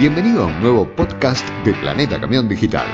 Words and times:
Bienvenido 0.00 0.44
a 0.44 0.46
un 0.46 0.62
nuevo 0.62 0.88
podcast 0.88 1.46
de 1.62 1.74
Planeta 1.74 2.18
Camión 2.18 2.48
Digital. 2.48 2.86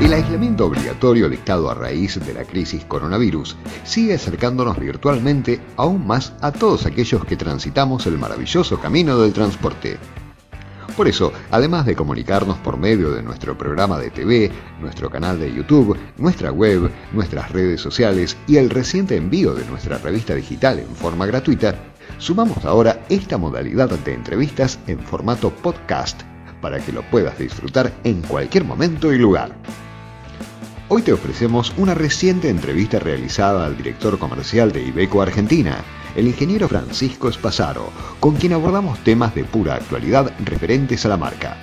El 0.00 0.12
aislamiento 0.12 0.66
obligatorio 0.66 1.28
dictado 1.28 1.70
a 1.70 1.74
raíz 1.74 2.18
de 2.18 2.34
la 2.34 2.42
crisis 2.42 2.84
coronavirus 2.86 3.56
sigue 3.84 4.14
acercándonos 4.14 4.80
virtualmente 4.80 5.60
aún 5.76 6.08
más 6.08 6.32
a 6.40 6.50
todos 6.50 6.86
aquellos 6.86 7.24
que 7.24 7.36
transitamos 7.36 8.04
el 8.08 8.18
maravilloso 8.18 8.80
camino 8.80 9.16
del 9.20 9.32
transporte. 9.32 10.00
Por 10.98 11.06
eso, 11.06 11.32
además 11.52 11.86
de 11.86 11.94
comunicarnos 11.94 12.58
por 12.58 12.76
medio 12.76 13.12
de 13.12 13.22
nuestro 13.22 13.56
programa 13.56 14.00
de 14.00 14.10
TV, 14.10 14.50
nuestro 14.80 15.08
canal 15.08 15.38
de 15.38 15.54
YouTube, 15.54 15.96
nuestra 16.16 16.50
web, 16.50 16.90
nuestras 17.12 17.52
redes 17.52 17.80
sociales 17.80 18.36
y 18.48 18.56
el 18.56 18.68
reciente 18.68 19.14
envío 19.14 19.54
de 19.54 19.64
nuestra 19.66 19.98
revista 19.98 20.34
digital 20.34 20.80
en 20.80 20.88
forma 20.96 21.24
gratuita, 21.24 21.76
sumamos 22.18 22.64
ahora 22.64 23.06
esta 23.10 23.38
modalidad 23.38 23.90
de 23.90 24.12
entrevistas 24.12 24.80
en 24.88 24.98
formato 24.98 25.50
podcast 25.50 26.22
para 26.60 26.80
que 26.80 26.90
lo 26.90 27.02
puedas 27.02 27.38
disfrutar 27.38 27.92
en 28.02 28.20
cualquier 28.22 28.64
momento 28.64 29.12
y 29.12 29.18
lugar. 29.18 29.52
Hoy 30.88 31.02
te 31.02 31.12
ofrecemos 31.12 31.72
una 31.76 31.94
reciente 31.94 32.48
entrevista 32.48 32.98
realizada 32.98 33.66
al 33.66 33.76
director 33.76 34.18
comercial 34.18 34.72
de 34.72 34.82
Ibeco 34.82 35.22
Argentina, 35.22 35.76
el 36.16 36.26
ingeniero 36.26 36.68
Francisco 36.68 37.28
Espasaro, 37.28 37.92
con 38.20 38.36
quien 38.36 38.52
abordamos 38.52 38.98
temas 39.04 39.34
de 39.34 39.44
pura 39.44 39.74
actualidad 39.74 40.32
referentes 40.44 41.04
a 41.04 41.08
la 41.08 41.16
marca. 41.16 41.56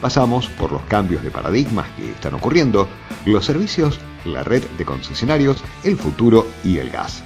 Pasamos 0.00 0.46
por 0.48 0.72
los 0.72 0.82
cambios 0.82 1.22
de 1.22 1.30
paradigmas 1.30 1.86
que 1.96 2.10
están 2.10 2.34
ocurriendo, 2.34 2.88
los 3.26 3.44
servicios, 3.44 4.00
la 4.24 4.42
red 4.42 4.62
de 4.78 4.84
concesionarios, 4.84 5.62
el 5.84 5.96
futuro 5.96 6.46
y 6.64 6.78
el 6.78 6.90
gas. 6.90 7.22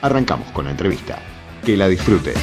Arrancamos 0.00 0.48
con 0.50 0.64
la 0.64 0.72
entrevista. 0.72 1.20
Que 1.64 1.76
la 1.76 1.86
disfrutes. 1.86 2.36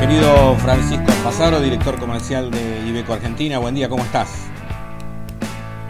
Querido 0.00 0.56
Francisco 0.56 1.10
Espasaro, 1.10 1.60
director 1.60 1.98
comercial 1.98 2.50
de 2.50 2.88
Ibeco 2.88 3.12
Argentina, 3.12 3.58
buen 3.58 3.74
día, 3.74 3.88
¿cómo 3.88 4.02
estás? 4.02 4.51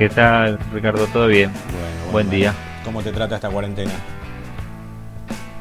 ¿Qué 0.02 0.08
tal, 0.08 0.58
Ricardo? 0.72 1.06
¿Todo 1.06 1.28
bien? 1.28 1.52
Bueno, 1.52 2.10
Buen 2.10 2.28
día. 2.28 2.52
¿Cómo 2.84 3.04
te 3.04 3.12
trata 3.12 3.36
esta 3.36 3.50
cuarentena? 3.50 3.92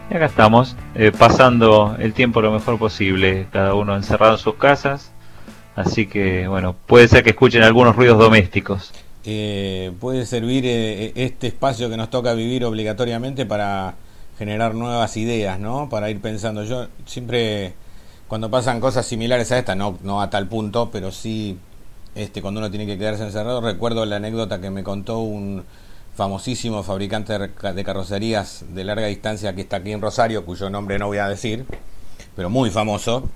Y 0.09 0.15
acá 0.15 0.25
estamos, 0.25 0.75
eh, 0.95 1.11
pasando 1.15 1.95
el 1.99 2.13
tiempo 2.13 2.41
lo 2.41 2.51
mejor 2.51 2.79
posible, 2.79 3.45
cada 3.51 3.75
uno 3.75 3.95
encerrado 3.95 4.33
en 4.33 4.39
sus 4.39 4.55
casas. 4.55 5.11
Así 5.75 6.07
que, 6.07 6.47
bueno, 6.47 6.75
puede 6.87 7.07
ser 7.07 7.23
que 7.23 7.29
escuchen 7.29 7.61
algunos 7.61 7.95
ruidos 7.95 8.17
domésticos. 8.17 8.91
Eh, 9.25 9.91
puede 9.99 10.25
servir 10.25 10.63
eh, 10.65 11.11
este 11.13 11.45
espacio 11.45 11.87
que 11.91 11.97
nos 11.97 12.09
toca 12.09 12.33
vivir 12.33 12.65
obligatoriamente 12.65 13.45
para 13.45 13.93
generar 14.39 14.73
nuevas 14.73 15.17
ideas, 15.17 15.59
¿no? 15.59 15.87
Para 15.87 16.09
ir 16.09 16.19
pensando. 16.19 16.63
Yo 16.63 16.87
siempre, 17.05 17.73
cuando 18.27 18.49
pasan 18.49 18.79
cosas 18.79 19.05
similares 19.05 19.51
a 19.51 19.59
esta, 19.59 19.75
no, 19.75 19.99
no 20.01 20.19
a 20.19 20.31
tal 20.31 20.47
punto, 20.47 20.89
pero 20.91 21.11
sí 21.11 21.59
este, 22.15 22.41
cuando 22.41 22.59
uno 22.59 22.69
tiene 22.69 22.85
que 22.85 22.97
quedarse 22.97 23.23
encerrado, 23.23 23.61
recuerdo 23.61 24.05
la 24.05 24.17
anécdota 24.17 24.59
que 24.59 24.69
me 24.69 24.83
contó 24.83 25.19
un 25.19 25.63
famosísimo 26.15 26.83
fabricante 26.83 27.37
de 27.37 27.83
carrocerías 27.83 28.65
de 28.73 28.83
larga 28.83 29.07
distancia 29.07 29.55
que 29.55 29.61
está 29.61 29.77
aquí 29.77 29.91
en 29.91 30.01
Rosario, 30.01 30.45
cuyo 30.45 30.69
nombre 30.69 30.99
no 30.99 31.07
voy 31.07 31.19
a 31.19 31.27
decir, 31.27 31.65
pero 32.35 32.49
muy 32.49 32.69
famoso. 32.69 33.29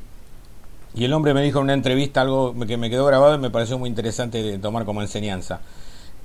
Y 0.94 1.06
el 1.06 1.14
hombre 1.14 1.34
me 1.34 1.42
dijo 1.42 1.60
en 1.60 1.66
una 1.66 1.74
entrevista 1.74 2.22
algo 2.22 2.56
que 2.66 2.78
me 2.78 2.90
quedó 2.90 3.06
grabado 3.06 3.36
y 3.36 3.38
me 3.38 3.50
pareció 3.50 3.78
muy 3.78 3.90
interesante 3.90 4.42
de 4.42 4.58
tomar 4.60 4.86
como 4.86 5.02
enseñanza. 5.02 5.62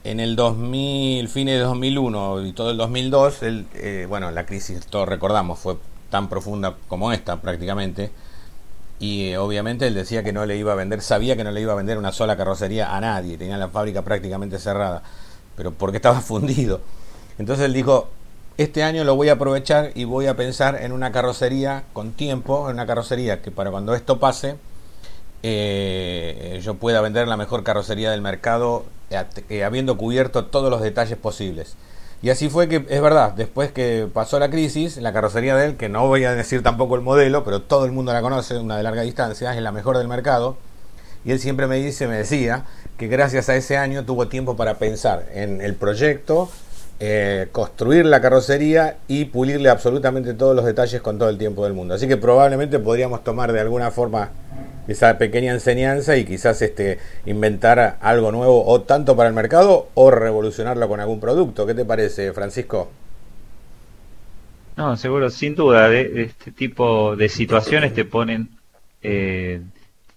En 0.04 0.20
el 0.20 0.36
2000, 0.36 1.28
fines 1.28 1.54
de 1.54 1.60
2001 1.60 2.46
y 2.46 2.52
todo 2.52 2.70
el 2.70 2.77
2002, 2.77 3.42
el, 3.42 3.66
eh, 3.74 4.06
bueno, 4.08 4.30
la 4.30 4.46
crisis, 4.46 4.86
todos 4.86 5.08
recordamos, 5.08 5.58
fue 5.58 5.77
tan 6.08 6.28
profunda 6.28 6.77
como 6.89 7.12
esta 7.12 7.40
prácticamente 7.40 8.10
y 9.00 9.30
eh, 9.30 9.38
obviamente 9.38 9.86
él 9.86 9.94
decía 9.94 10.22
que 10.22 10.33
no 10.33 10.44
le 10.44 10.56
iba 10.58 10.72
a 10.72 10.77
vender, 10.77 11.00
sabía 11.00 11.34
que 11.34 11.42
no 11.42 11.50
le 11.50 11.62
iba 11.62 11.72
a 11.72 11.77
vender 11.77 11.96
una 11.96 12.12
sola 12.12 12.36
carrocería 12.36 12.94
a 12.94 13.00
nadie, 13.00 13.38
tenía 13.38 13.56
la 13.56 13.68
fábrica 13.68 14.02
prácticamente 14.02 14.58
cerrada, 14.58 15.02
pero 15.56 15.72
porque 15.72 15.96
estaba 15.96 16.20
fundido. 16.20 16.83
Entonces 17.39 17.64
él 17.64 17.72
dijo, 17.72 18.08
este 18.58 18.83
año 18.83 19.02
lo 19.05 19.16
voy 19.16 19.30
a 19.30 19.33
aprovechar 19.33 19.92
y 19.94 20.05
voy 20.05 20.27
a 20.27 20.36
pensar 20.36 20.83
en 20.83 20.92
una 20.92 21.12
carrocería 21.12 21.84
con 21.94 22.12
tiempo, 22.12 22.68
en 22.68 22.74
una 22.74 22.86
carrocería 22.86 23.40
que 23.40 23.50
para 23.50 23.70
cuando 23.70 23.94
esto 23.94 24.20
pase, 24.20 24.56
eh, 25.42 26.60
yo 26.62 26.74
pueda 26.74 27.00
vender 27.00 27.27
la 27.27 27.39
mejor 27.39 27.64
carrocería 27.64 28.10
del 28.10 28.20
mercado, 28.20 28.84
eh, 29.48 29.64
habiendo 29.64 29.96
cubierto 29.96 30.44
todos 30.44 30.70
los 30.70 30.83
detalles 30.83 31.16
posibles. 31.16 31.74
Y 32.23 32.29
así 32.29 32.51
fue 32.51 32.69
que, 32.69 32.85
es 32.89 33.01
verdad, 33.01 33.33
después 33.33 33.73
que 33.73 34.07
pasó 34.13 34.39
la 34.39 34.51
crisis, 34.51 34.98
la 34.98 35.13
carrocería 35.13 35.57
de 35.57 35.67
él, 35.67 35.77
que 35.77 35.89
no 35.89 36.07
voy 36.07 36.25
a 36.25 36.35
decir 36.35 36.63
tampoco 36.63 36.95
el 36.95 37.01
modelo, 37.01 37.45
pero 37.45 37.63
todo 37.63 37.86
el 37.86 37.92
mundo 37.92 38.13
la 38.13 38.20
conoce, 38.20 38.58
una 38.58 38.77
de 38.77 38.83
larga 38.83 39.03
distancia, 39.03 39.55
es 39.55 39.63
la 39.63 39.73
mejor 39.73 39.97
del 39.97 40.07
mercado. 40.07 40.57
Y 41.25 41.33
él 41.33 41.41
siempre 41.41 41.67
me 41.67 41.77
dice, 41.77 42.07
me 42.07 42.17
decía, 42.17 42.64
que 43.01 43.08
gracias 43.08 43.48
a 43.48 43.57
ese 43.57 43.79
año 43.79 44.05
tuvo 44.05 44.29
tiempo 44.29 44.57
para 44.57 44.75
pensar 44.75 45.25
en 45.33 45.63
el 45.63 45.75
proyecto, 45.75 46.51
eh, 46.98 47.48
construir 47.51 48.05
la 48.05 48.20
carrocería 48.20 48.98
y 49.08 49.25
pulirle 49.25 49.70
absolutamente 49.70 50.35
todos 50.35 50.55
los 50.55 50.67
detalles 50.67 51.01
con 51.01 51.19
todo 51.19 51.31
el 51.31 51.39
tiempo 51.39 51.64
del 51.64 51.73
mundo. 51.73 51.95
Así 51.95 52.07
que 52.07 52.19
probablemente 52.19 52.79
podríamos 52.79 53.25
tomar 53.25 53.52
de 53.52 53.61
alguna 53.61 53.91
forma 53.91 54.33
esa 54.89 55.18
pequeña 55.18 55.52
enseñanza 55.52 56.17
y 56.17 56.24
quizás 56.24 56.63
este, 56.63 56.98
inventar 57.27 57.98
algo 58.01 58.33
nuevo 58.33 58.64
o 58.67 58.83
tanto 58.83 59.17
para 59.17 59.29
el 59.29 59.35
mercado 59.35 59.89
o 59.95 60.11
revolucionarlo 60.11 60.89
con 60.89 61.01
algún 61.01 61.20
producto. 61.20 61.67
¿Qué 61.67 61.74
te 61.74 61.85
parece, 61.85 62.33
Francisco? 62.33 62.90
No, 64.77 64.96
seguro, 64.96 65.30
sin 65.30 65.55
duda, 65.55 65.89
de, 65.89 66.23
este 66.23 66.52
tipo 66.52 67.14
de 67.14 67.29
situaciones 67.29 67.92
te 67.92 68.07
ponen, 68.07 68.48
eh, 69.02 69.61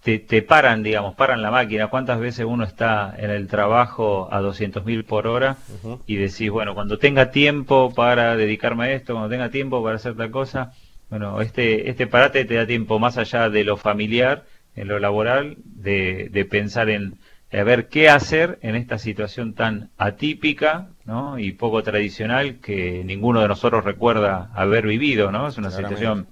te, 0.02 0.18
te, 0.18 0.40
paran, 0.40 0.82
digamos, 0.82 1.14
paran 1.14 1.42
la 1.42 1.50
máquina. 1.50 1.88
¿Cuántas 1.88 2.18
veces 2.18 2.46
uno 2.46 2.64
está 2.64 3.14
en 3.18 3.30
el 3.30 3.46
trabajo 3.46 4.28
a 4.32 4.40
200.000 4.40 5.04
por 5.04 5.26
hora 5.26 5.58
y 6.06 6.16
decís, 6.16 6.50
bueno, 6.50 6.74
cuando 6.74 6.98
tenga 6.98 7.30
tiempo 7.30 7.92
para 7.94 8.36
dedicarme 8.36 8.84
a 8.84 8.92
esto, 8.92 9.12
cuando 9.12 9.28
tenga 9.28 9.50
tiempo 9.50 9.82
para 9.82 9.96
hacer 9.96 10.16
tal 10.16 10.30
cosa, 10.30 10.72
bueno, 11.10 11.40
este, 11.42 11.90
este 11.90 12.06
parate 12.06 12.44
te 12.44 12.54
da 12.54 12.66
tiempo 12.66 12.98
más 12.98 13.18
allá 13.18 13.50
de 13.50 13.64
lo 13.64 13.76
familiar 13.76 14.44
en 14.76 14.88
lo 14.88 14.98
laboral, 14.98 15.56
de, 15.64 16.28
de 16.30 16.44
pensar 16.44 16.90
en 16.90 17.18
a 17.58 17.62
ver 17.62 17.88
qué 17.88 18.08
hacer 18.08 18.58
en 18.62 18.74
esta 18.74 18.98
situación 18.98 19.54
tan 19.54 19.90
atípica 19.96 20.88
¿no? 21.04 21.38
y 21.38 21.52
poco 21.52 21.82
tradicional 21.82 22.56
que 22.60 23.02
ninguno 23.04 23.40
de 23.40 23.48
nosotros 23.48 23.84
recuerda 23.84 24.50
haber 24.54 24.86
vivido, 24.86 25.30
¿no? 25.30 25.46
Es 25.46 25.56
una 25.56 25.70
situación 25.70 26.26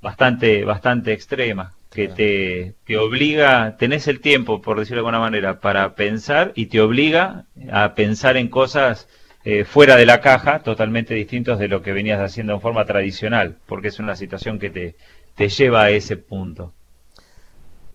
bastante, 0.00 0.64
bastante 0.64 1.12
extrema, 1.12 1.74
que 1.92 2.08
te, 2.08 2.74
te 2.84 2.96
obliga, 2.96 3.76
tenés 3.78 4.06
el 4.08 4.20
tiempo, 4.20 4.62
por 4.62 4.78
decirlo 4.78 5.02
de 5.02 5.08
alguna 5.08 5.20
manera, 5.20 5.60
para 5.60 5.94
pensar 5.94 6.52
y 6.54 6.66
te 6.66 6.80
obliga 6.80 7.44
a 7.70 7.94
pensar 7.94 8.36
en 8.36 8.48
cosas 8.48 9.08
eh, 9.44 9.64
fuera 9.64 9.96
de 9.96 10.06
la 10.06 10.20
caja, 10.20 10.60
totalmente 10.60 11.14
distintos 11.14 11.58
de 11.58 11.68
lo 11.68 11.82
que 11.82 11.92
venías 11.92 12.20
haciendo 12.20 12.54
en 12.54 12.60
forma 12.60 12.84
tradicional, 12.84 13.56
porque 13.66 13.88
es 13.88 13.98
una 13.98 14.16
situación 14.16 14.58
que 14.58 14.70
te, 14.70 14.94
te 15.34 15.48
lleva 15.48 15.84
a 15.84 15.90
ese 15.90 16.16
punto. 16.16 16.72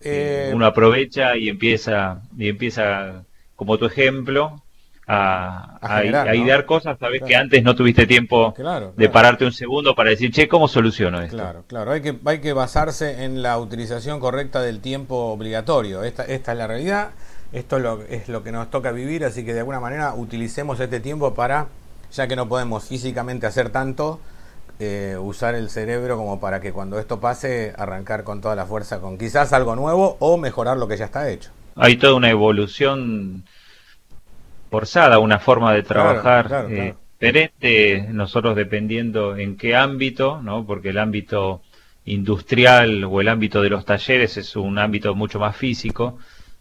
Eh, 0.04 0.50
uno 0.54 0.66
aprovecha 0.66 1.36
y 1.36 1.48
empieza, 1.48 2.22
y 2.36 2.48
empieza 2.48 3.24
como 3.56 3.78
tu 3.78 3.86
ejemplo, 3.86 4.62
a, 5.06 5.78
a, 5.80 5.98
generar, 5.98 6.28
a, 6.28 6.34
idear 6.34 6.64
cosas, 6.64 6.98
sabes 6.98 7.18
claro. 7.18 7.28
que 7.28 7.36
antes 7.36 7.62
no 7.64 7.74
tuviste 7.74 8.06
tiempo 8.06 8.54
claro, 8.54 8.92
de 8.96 9.08
pararte 9.08 9.44
un 9.44 9.52
segundo 9.52 9.94
para 9.94 10.10
decir, 10.10 10.30
che, 10.32 10.48
¿cómo 10.48 10.68
soluciono 10.68 11.20
esto? 11.20 11.36
Claro, 11.36 11.64
claro, 11.66 11.92
hay 11.92 12.02
que, 12.02 12.16
hay 12.24 12.40
que 12.40 12.52
basarse 12.52 13.24
en 13.24 13.42
la 13.42 13.58
utilización 13.58 14.20
correcta 14.20 14.62
del 14.62 14.80
tiempo 14.80 15.32
obligatorio. 15.32 16.04
Esta, 16.04 16.24
esta 16.24 16.52
es 16.52 16.58
la 16.58 16.66
realidad, 16.66 17.10
esto 17.52 17.76
es 17.76 17.82
lo, 17.82 18.02
es 18.02 18.28
lo 18.28 18.42
que 18.44 18.52
nos 18.52 18.70
toca 18.70 18.92
vivir, 18.92 19.24
así 19.24 19.44
que 19.44 19.52
de 19.54 19.60
alguna 19.60 19.80
manera 19.80 20.14
utilicemos 20.14 20.78
este 20.78 21.00
tiempo 21.00 21.34
para, 21.34 21.66
ya 22.12 22.28
que 22.28 22.36
no 22.36 22.48
podemos 22.48 22.84
físicamente 22.84 23.46
hacer 23.46 23.70
tanto, 23.70 24.20
eh, 24.78 25.16
usar 25.20 25.54
el 25.54 25.70
cerebro 25.70 26.16
como 26.16 26.40
para 26.40 26.60
que 26.60 26.72
cuando 26.72 26.98
esto 26.98 27.20
pase 27.20 27.72
arrancar 27.76 28.24
con 28.24 28.40
toda 28.40 28.56
la 28.56 28.66
fuerza 28.66 29.00
con 29.00 29.18
quizás 29.18 29.52
algo 29.52 29.76
nuevo 29.76 30.16
o 30.18 30.36
mejorar 30.36 30.76
lo 30.76 30.88
que 30.88 30.96
ya 30.96 31.04
está 31.04 31.30
hecho. 31.30 31.50
Hay 31.76 31.96
toda 31.96 32.14
una 32.14 32.30
evolución 32.30 33.44
forzada, 34.70 35.18
una 35.18 35.38
forma 35.38 35.72
de 35.72 35.82
trabajar 35.82 36.48
claro, 36.48 36.48
claro, 36.48 36.68
eh, 36.68 36.74
claro. 36.74 36.98
diferente, 37.20 38.08
nosotros 38.12 38.56
dependiendo 38.56 39.36
en 39.36 39.56
qué 39.56 39.76
ámbito, 39.76 40.40
¿no? 40.42 40.66
porque 40.66 40.90
el 40.90 40.98
ámbito 40.98 41.62
industrial 42.04 43.04
o 43.04 43.20
el 43.20 43.28
ámbito 43.28 43.62
de 43.62 43.70
los 43.70 43.84
talleres 43.84 44.36
es 44.36 44.56
un 44.56 44.78
ámbito 44.78 45.14
mucho 45.14 45.38
más 45.38 45.56
físico, 45.56 46.18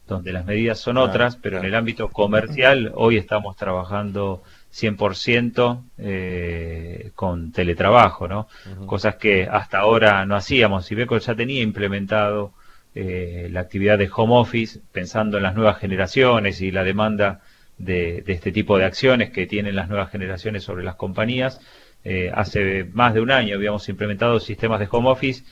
donde 0.08 0.34
las 0.34 0.46
medidas 0.46 0.80
son 0.80 0.98
otras, 0.98 1.38
pero 1.38 1.58
en 1.58 1.66
el 1.66 1.74
ámbito 1.74 2.10
comercial 2.10 2.92
hoy 2.96 3.18
estamos 3.18 3.56
trabajando 3.56 4.44
100% 4.74 5.84
eh, 5.98 7.12
con 7.16 7.52
teletrabajo, 7.52 8.28
¿no? 8.28 8.48
Uh 8.66 8.84
-huh. 8.84 8.86
Cosas 8.86 9.16
que 9.16 9.48
hasta 9.50 9.80
ahora 9.80 10.26
no 10.26 10.36
hacíamos. 10.36 10.92
Ibeco 10.92 11.18
ya 11.18 11.36
tenía 11.36 11.62
implementado 11.62 12.54
eh, 12.96 13.48
la 13.52 13.62
actividad 13.62 13.98
de 13.98 14.10
home 14.14 14.36
office, 14.36 14.80
pensando 14.92 15.38
en 15.38 15.44
las 15.44 15.56
nuevas 15.56 15.78
generaciones 15.80 16.62
y 16.62 16.72
la 16.72 16.84
demanda 16.84 17.42
de, 17.78 18.24
este 18.28 18.52
tipo 18.52 18.78
de 18.78 18.86
acciones 18.86 19.32
que 19.32 19.48
tienen 19.48 19.76
las 19.76 19.90
nuevas 19.90 20.12
generaciones 20.12 20.64
sobre 20.64 20.84
las 20.84 20.96
compañías. 20.96 21.60
Eh, 22.04 22.32
hace 22.34 22.86
más 22.94 23.14
de 23.14 23.22
un 23.22 23.32
año 23.32 23.56
habíamos 23.56 23.88
implementado 23.90 24.40
sistemas 24.40 24.80
de 24.80 24.88
home 24.90 25.10
office 25.10 25.44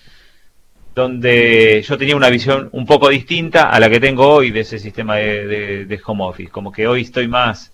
donde 0.95 1.81
yo 1.87 1.97
tenía 1.97 2.15
una 2.15 2.29
visión 2.29 2.69
un 2.71 2.85
poco 2.85 3.09
distinta 3.09 3.69
a 3.69 3.79
la 3.79 3.89
que 3.89 3.99
tengo 3.99 4.27
hoy 4.27 4.51
de 4.51 4.61
ese 4.61 4.79
sistema 4.79 5.15
de, 5.15 5.99
home 6.05 6.23
office. 6.23 6.51
Como 6.51 6.71
que 6.71 6.87
hoy 6.87 7.01
estoy 7.01 7.27
más, 7.27 7.71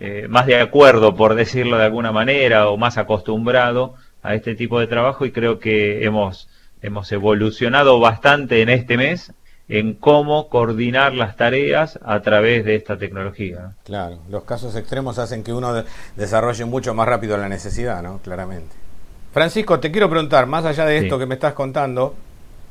eh, 0.00 0.26
más 0.28 0.46
de 0.46 0.60
acuerdo, 0.60 1.14
por 1.14 1.34
decirlo 1.34 1.78
de 1.78 1.84
alguna 1.84 2.12
manera, 2.12 2.68
o 2.68 2.76
más 2.76 2.98
acostumbrado 2.98 3.94
a 4.22 4.34
este 4.34 4.54
tipo 4.54 4.80
de 4.80 4.86
trabajo 4.86 5.24
y 5.24 5.32
creo 5.32 5.58
que 5.58 6.04
hemos, 6.04 6.48
hemos 6.82 7.10
evolucionado 7.12 8.00
bastante 8.00 8.62
en 8.62 8.70
este 8.70 8.96
mes 8.96 9.32
en 9.68 9.94
cómo 9.94 10.48
coordinar 10.48 11.14
las 11.14 11.36
tareas 11.36 11.98
a 12.04 12.20
través 12.20 12.64
de 12.64 12.74
esta 12.74 12.98
tecnología. 12.98 13.72
Claro, 13.84 14.18
los 14.28 14.44
casos 14.44 14.76
extremos 14.76 15.18
hacen 15.18 15.42
que 15.42 15.52
uno 15.52 15.84
desarrolle 16.16 16.64
mucho 16.64 16.92
más 16.94 17.08
rápido 17.08 17.36
la 17.36 17.48
necesidad, 17.48 18.02
¿no? 18.02 18.18
Claramente. 18.18 18.74
Francisco, 19.32 19.80
te 19.80 19.90
quiero 19.90 20.10
preguntar, 20.10 20.46
más 20.46 20.64
allá 20.64 20.84
de 20.84 20.98
esto 20.98 21.18
que 21.18 21.26
me 21.26 21.34
estás 21.34 21.54
contando, 21.54 22.14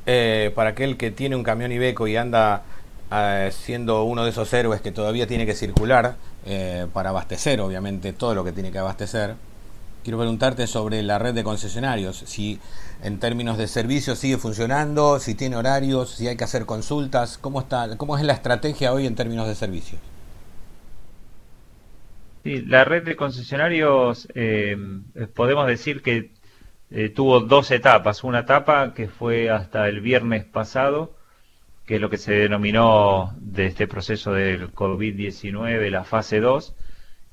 eh, 0.06 0.52
para 0.54 0.72
aquel 0.72 0.98
que 0.98 1.12
tiene 1.12 1.36
un 1.36 1.44
camión 1.44 1.72
Ibeco 1.72 2.08
y 2.08 2.16
anda 2.16 2.64
eh, 3.12 3.50
siendo 3.52 4.04
uno 4.04 4.24
de 4.24 4.30
esos 4.30 4.52
héroes 4.54 4.82
que 4.82 4.92
todavía 4.92 5.28
tiene 5.28 5.46
que 5.46 5.56
circular 5.56 6.16
eh, 6.46 6.88
para 6.94 7.10
abastecer, 7.10 7.62
obviamente, 7.62 8.14
todo 8.14 8.36
lo 8.36 8.44
que 8.44 8.52
tiene 8.52 8.72
que 8.72 8.80
abastecer, 8.80 9.36
quiero 10.04 10.20
preguntarte 10.20 10.68
sobre 10.68 11.02
la 11.04 11.20
red 11.20 11.34
de 11.34 11.44
concesionarios, 11.44 12.18
si 12.18 12.60
en 13.02 13.20
términos 13.20 13.58
de 13.58 13.68
servicio 13.68 14.16
sigue 14.16 14.38
funcionando, 14.38 15.20
si 15.20 15.36
tiene 15.36 15.56
horarios, 15.56 16.12
si 16.12 16.28
hay 16.28 16.38
que 16.38 16.44
hacer 16.44 16.66
consultas, 16.66 17.38
¿cómo, 17.38 17.62
está, 17.62 17.98
cómo 17.98 18.18
es 18.18 18.24
la 18.24 18.34
estrategia 18.34 18.94
hoy 18.94 19.08
en 19.08 19.16
términos 19.16 19.48
de 19.48 19.56
servicios? 19.56 20.02
La 22.44 22.84
red 22.84 23.04
de 23.04 23.16
concesionarios 23.16 24.28
eh, 24.36 24.76
podemos 25.34 25.66
decir 25.66 26.02
que 26.02 26.32
eh, 26.92 27.10
tuvo 27.10 27.40
dos 27.40 27.72
etapas. 27.72 28.24
Una 28.24 28.40
etapa 28.40 28.94
que 28.94 29.08
fue 29.08 29.50
hasta 29.50 29.88
el 29.88 30.02
viernes 30.02 30.44
pasado, 30.46 31.16
que 31.86 31.96
es 31.96 32.02
lo 32.02 32.10
que 32.10 32.18
se 32.18 32.34
denominó 32.34 33.34
de 33.40 33.66
este 33.66 33.88
proceso 33.88 34.34
del 34.34 34.72
COVID-19, 34.74 35.90
la 35.90 36.04
fase 36.04 36.40
2, 36.40 36.76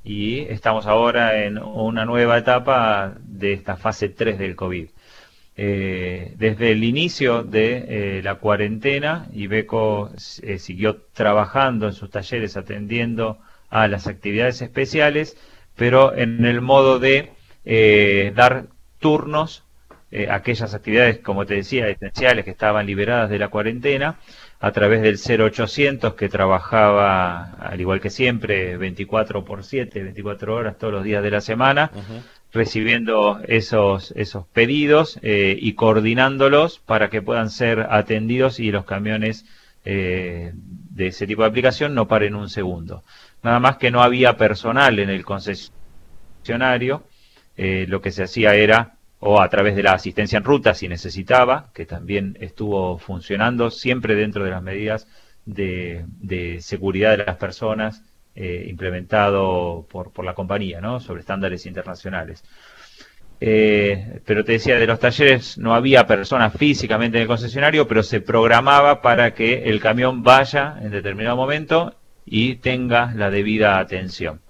y 0.03 0.41
estamos 0.41 0.87
ahora 0.87 1.45
en 1.45 1.59
una 1.59 2.05
nueva 2.05 2.39
etapa 2.39 3.15
de 3.23 3.53
esta 3.53 3.77
fase 3.77 4.09
3 4.09 4.39
del 4.39 4.57
COVID. 4.57 4.89
Eh, 5.57 6.35
desde 6.39 6.73
el 6.73 6.85
inicio 6.85 7.43
de 7.43 8.19
eh, 8.19 8.23
la 8.23 8.37
cuarentena, 8.37 9.29
Ibeco 9.33 10.11
eh, 10.43 10.59
siguió 10.59 11.03
trabajando 11.13 11.87
en 11.87 11.93
sus 11.93 12.11
talleres 12.11 12.57
atendiendo 12.57 13.39
a 13.69 13.87
las 13.87 14.07
actividades 14.07 14.63
especiales, 14.63 15.37
pero 15.77 16.17
en 16.17 16.45
el 16.47 16.61
modo 16.61 16.99
de 16.99 17.33
dar 18.35 18.67
turnos 18.99 19.65
a 20.29 20.35
aquellas 20.35 20.75
actividades, 20.75 21.19
como 21.19 21.47
te 21.47 21.55
decía, 21.55 21.89
esenciales 21.89 22.45
que 22.45 22.51
estaban 22.51 22.87
liberadas 22.87 23.31
de 23.31 23.39
la 23.39 23.49
cuarentena, 23.49 24.19
a 24.61 24.73
través 24.73 25.01
del 25.01 25.19
0800 25.19 26.15
que 26.15 26.29
trabajaba, 26.29 27.53
al 27.53 27.81
igual 27.81 28.01
que 28.01 28.11
siempre, 28.11 28.77
24 28.77 29.43
por 29.43 29.65
7, 29.65 30.03
24 30.03 30.55
horas 30.55 30.77
todos 30.77 30.93
los 30.93 31.03
días 31.03 31.23
de 31.23 31.31
la 31.31 31.41
semana, 31.41 31.91
recibiendo 32.53 33.41
esos, 33.49 34.13
esos 34.17 34.47
pedidos 34.49 35.19
eh, 35.23 35.57
y 35.59 35.73
coordinándolos 35.75 36.79
para 36.79 37.09
que 37.09 37.23
puedan 37.23 37.49
ser 37.49 37.87
atendidos 37.91 38.61
y 38.61 38.71
los 38.71 38.85
camiones 38.85 39.47
eh, 39.87 40.53
de 40.55 41.07
ese 41.07 41.27
tipo 41.27 41.41
de 41.43 41.49
aplicación 41.49 41.95
no 41.95 42.07
paren 42.07 42.35
un 42.35 42.51
segundo. 42.51 43.03
Nada 43.43 43.61
más 43.61 43.79
que 43.79 43.91
no 43.91 44.03
había 44.03 44.37
personal 44.37 44.99
en 44.99 45.09
el 45.09 45.25
concesionario, 45.25 47.05
eh, 47.57 47.87
lo 47.89 48.03
que 48.03 48.11
se 48.11 48.25
hacía 48.25 48.55
era 48.55 48.97
o 49.21 49.41
a 49.41 49.49
través 49.49 49.77
de 49.77 49.83
la 49.83 49.93
asistencia 49.93 50.39
en 50.39 50.45
ruta 50.45 50.75
si 50.75 50.89
necesitaba, 50.89 51.71
que 51.75 51.87
también 51.87 52.37
estuvo 52.41 52.99
funcionando 52.99 53.71
siempre 53.71 54.15
dentro 54.15 54.45
de 54.45 54.51
las 54.51 54.63
medidas 54.63 55.07
de, 55.45 56.59
seguridad 56.61 57.17
de 57.17 57.25
las 57.25 57.37
personas 57.37 58.03
eh, 58.35 58.67
implementado 58.69 59.87
por, 59.91 60.13
por, 60.13 60.25
la 60.25 60.35
compañía, 60.35 60.81
¿no? 60.81 61.01
sobre 61.01 61.21
estándares 61.21 61.67
internacionales. 61.67 62.43
Eh, 63.43 64.21
pero 64.27 64.45
te 64.45 64.53
decía, 64.53 64.79
de 64.79 64.87
los 64.87 65.01
talleres 65.01 65.57
no 65.57 65.75
había 65.75 66.07
personas 66.07 66.55
físicamente 66.55 67.17
en 67.17 67.23
el 67.23 67.29
concesionario, 67.29 67.89
pero 67.89 68.03
se 68.03 68.21
programaba 68.21 69.01
para 69.01 69.35
que 69.35 69.65
el 69.65 69.81
camión 69.81 70.23
vaya 70.23 70.77
en 70.81 70.91
determinado 70.91 71.37
momento 71.37 71.95
y 72.25 72.57
tenga 72.57 73.13
la 73.15 73.31
debida 73.31 73.79
atención. 73.79 74.41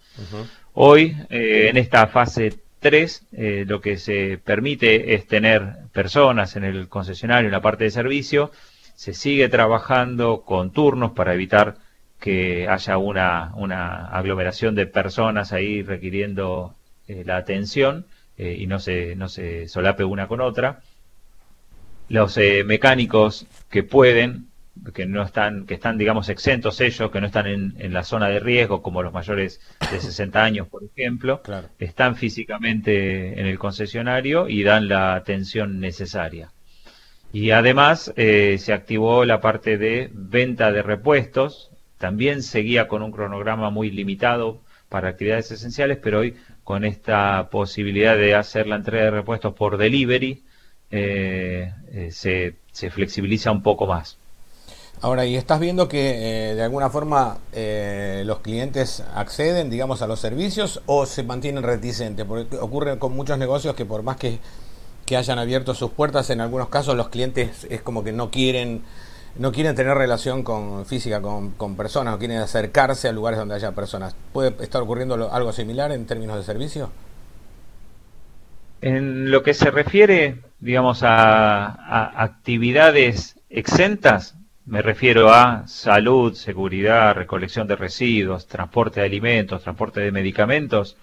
Hoy, 0.74 1.16
eh, 1.30 1.68
en 1.70 1.76
esta 1.76 2.06
fase 2.08 2.52
Tres, 2.80 3.26
eh, 3.32 3.64
lo 3.68 3.82
que 3.82 3.98
se 3.98 4.38
permite 4.42 5.14
es 5.14 5.26
tener 5.26 5.76
personas 5.92 6.56
en 6.56 6.64
el 6.64 6.88
concesionario, 6.88 7.48
en 7.48 7.52
la 7.52 7.60
parte 7.60 7.84
de 7.84 7.90
servicio. 7.90 8.50
Se 8.94 9.12
sigue 9.12 9.50
trabajando 9.50 10.42
con 10.42 10.72
turnos 10.72 11.12
para 11.12 11.34
evitar 11.34 11.76
que 12.18 12.68
haya 12.68 12.96
una, 12.96 13.52
una 13.56 14.06
aglomeración 14.06 14.74
de 14.74 14.86
personas 14.86 15.52
ahí 15.52 15.82
requiriendo 15.82 16.74
eh, 17.06 17.22
la 17.26 17.36
atención 17.36 18.06
eh, 18.38 18.56
y 18.58 18.66
no 18.66 18.78
se, 18.78 19.14
no 19.14 19.28
se 19.28 19.68
solape 19.68 20.04
una 20.04 20.26
con 20.26 20.40
otra. 20.40 20.80
Los 22.08 22.38
mecánicos 22.64 23.46
que 23.70 23.84
pueden 23.84 24.49
que 24.94 25.06
no 25.06 25.22
están, 25.22 25.66
que 25.66 25.74
están, 25.74 25.98
digamos, 25.98 26.28
exentos 26.28 26.80
ellos, 26.80 27.10
que 27.10 27.20
no 27.20 27.26
están 27.26 27.46
en, 27.46 27.74
en, 27.78 27.92
la 27.92 28.02
zona 28.02 28.28
de 28.28 28.40
riesgo, 28.40 28.82
como 28.82 29.02
los 29.02 29.12
mayores 29.12 29.60
de 29.90 30.00
60 30.00 30.42
años, 30.42 30.68
por 30.68 30.82
ejemplo, 30.84 31.42
están 31.78 32.16
físicamente 32.16 33.38
en 33.38 33.46
el 33.46 33.58
concesionario 33.58 34.48
y 34.48 34.62
dan 34.62 34.88
la 34.88 35.14
atención 35.14 35.80
necesaria. 35.80 36.50
Y 37.32 37.52
además 37.52 38.12
eh, 38.16 38.56
se 38.58 38.72
activó 38.72 39.24
la 39.24 39.40
parte 39.40 39.78
de 39.78 40.10
venta 40.12 40.72
de 40.72 40.82
repuestos, 40.82 41.70
también 41.98 42.42
seguía 42.42 42.88
con 42.88 43.02
un 43.02 43.12
cronograma 43.12 43.70
muy 43.70 43.90
limitado 43.90 44.62
para 44.88 45.10
actividades 45.10 45.50
esenciales, 45.52 45.98
pero 46.02 46.20
hoy 46.20 46.34
con 46.64 46.84
esta 46.84 47.48
posibilidad 47.50 48.16
de 48.16 48.34
hacer 48.34 48.66
la 48.66 48.76
entrega 48.76 49.04
de 49.04 49.10
repuestos 49.12 49.54
por 49.54 49.76
delivery, 49.76 50.42
eh, 50.90 51.72
eh, 51.92 52.10
se, 52.10 52.56
se 52.72 52.90
flexibiliza 52.90 53.52
un 53.52 53.62
poco 53.62 53.86
más. 53.86 54.19
Ahora, 55.02 55.24
¿y 55.24 55.34
estás 55.34 55.60
viendo 55.60 55.88
que 55.88 56.50
eh, 56.50 56.54
de 56.54 56.62
alguna 56.62 56.90
forma 56.90 57.38
eh, 57.54 58.22
los 58.26 58.40
clientes 58.40 59.02
acceden, 59.14 59.70
digamos, 59.70 60.02
a 60.02 60.06
los 60.06 60.20
servicios 60.20 60.82
o 60.84 61.06
se 61.06 61.22
mantienen 61.22 61.62
reticentes? 61.62 62.26
Porque 62.26 62.58
ocurre 62.58 62.98
con 62.98 63.16
muchos 63.16 63.38
negocios 63.38 63.74
que 63.74 63.86
por 63.86 64.02
más 64.02 64.16
que, 64.16 64.38
hayan 65.16 65.40
abierto 65.40 65.74
sus 65.74 65.90
puertas, 65.90 66.30
en 66.30 66.40
algunos 66.40 66.68
casos 66.68 66.96
los 66.96 67.08
clientes 67.08 67.66
es 67.68 67.82
como 67.82 68.04
que 68.04 68.12
no 68.12 68.30
quieren 68.30 68.84
no 69.36 69.50
quieren 69.50 69.74
tener 69.74 69.96
relación 69.96 70.44
con 70.44 70.86
física 70.86 71.20
con, 71.20 71.50
con 71.52 71.74
personas, 71.74 72.12
no 72.12 72.18
quieren 72.20 72.38
acercarse 72.38 73.08
a 73.08 73.12
lugares 73.12 73.38
donde 73.38 73.56
haya 73.56 73.72
personas. 73.72 74.14
¿Puede 74.32 74.54
estar 74.62 74.80
ocurriendo 74.82 75.32
algo 75.32 75.52
similar 75.52 75.90
en 75.90 76.06
términos 76.06 76.36
de 76.36 76.44
servicio? 76.44 76.90
En 78.82 79.32
lo 79.32 79.42
que 79.42 79.52
se 79.52 79.72
refiere, 79.72 80.42
digamos, 80.60 81.02
a 81.02 82.22
actividades 82.22 83.36
exentas, 83.48 84.36
me 84.70 84.82
refiero 84.82 85.34
a 85.34 85.66
salud, 85.66 86.32
seguridad, 86.34 87.16
recolección 87.16 87.66
de 87.66 87.74
residuos, 87.74 88.46
transporte 88.46 89.00
de 89.00 89.06
alimentos, 89.06 89.62
transporte 89.64 90.00
de 90.00 90.12
medicamentos. 90.12 90.96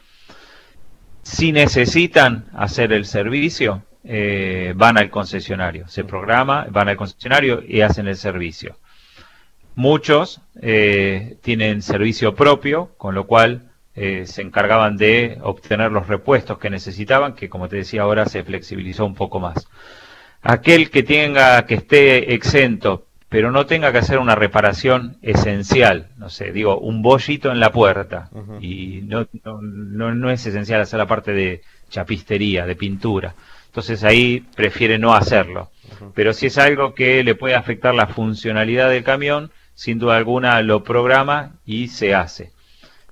Si 1.22 1.52
necesitan 1.52 2.46
hacer 2.54 2.94
el 2.94 3.06
servicio, 3.06 3.84
eh, 4.06 4.72
van 4.78 4.98
al 4.98 5.10
concesionario. 5.10 5.86
Se 5.90 6.06
programa, 6.06 6.66
van 6.70 6.88
al 6.88 6.96
concesionario 6.96 7.62
y 7.68 7.82
hacen 7.82 8.08
el 8.08 8.16
servicio. 8.16 8.78
Muchos 9.76 10.40
eh, 10.62 11.38
tienen 11.42 11.82
servicio 11.82 12.36
propio, 12.36 12.94
con 12.98 13.16
lo 13.16 13.28
cual 13.28 13.74
eh, 13.96 14.24
se 14.28 14.44
encargaban 14.44 14.96
de 14.96 15.40
obtener 15.42 15.92
los 15.92 16.08
repuestos 16.08 16.58
que 16.58 16.70
necesitaban, 16.70 17.36
que 17.36 17.50
como 17.50 17.68
te 17.68 17.76
decía 17.76 18.04
ahora 18.04 18.28
se 18.28 18.46
flexibilizó 18.46 19.06
un 19.06 19.16
poco 19.16 19.42
más. 19.42 19.68
Aquel 20.42 20.90
que 20.90 21.04
tenga, 21.04 21.66
que 21.66 21.76
esté 21.76 22.34
exento, 22.34 23.07
pero 23.30 23.52
no 23.52 23.66
tenga 23.66 23.92
que 23.92 23.98
hacer 23.98 24.20
una 24.20 24.36
reparación 24.36 25.18
esencial, 25.22 26.08
no 26.18 26.30
sé, 26.30 26.52
digo, 26.52 26.80
un 26.80 27.02
bollito 27.02 27.52
en 27.52 27.60
la 27.60 27.72
puerta, 27.72 28.30
y 28.62 29.02
no, 29.04 29.28
no, 29.44 30.14
no, 30.16 30.32
es 30.32 30.46
esencial 30.46 30.82
hacer 30.82 30.98
la 30.98 31.08
parte 31.08 31.34
de 31.34 31.62
chapistería, 31.90 32.66
de 32.66 32.76
pintura. 32.76 33.36
Entonces 33.68 34.04
ahí 34.04 34.46
prefiere 34.56 34.98
no 34.98 35.14
hacerlo. 35.14 35.72
Pero 36.16 36.34
si 36.34 36.48
es 36.48 36.58
algo 36.58 36.94
que 36.96 37.24
le 37.24 37.36
puede 37.36 37.56
afectar 37.56 37.94
la 37.94 38.08
funcionalidad 38.08 38.90
del 38.90 39.04
camión, 39.04 39.52
sin 39.74 40.00
duda 40.00 40.18
alguna 40.18 40.62
lo 40.62 40.84
programa 40.84 41.58
y 41.66 41.90
se 41.90 42.16
hace. 42.16 42.52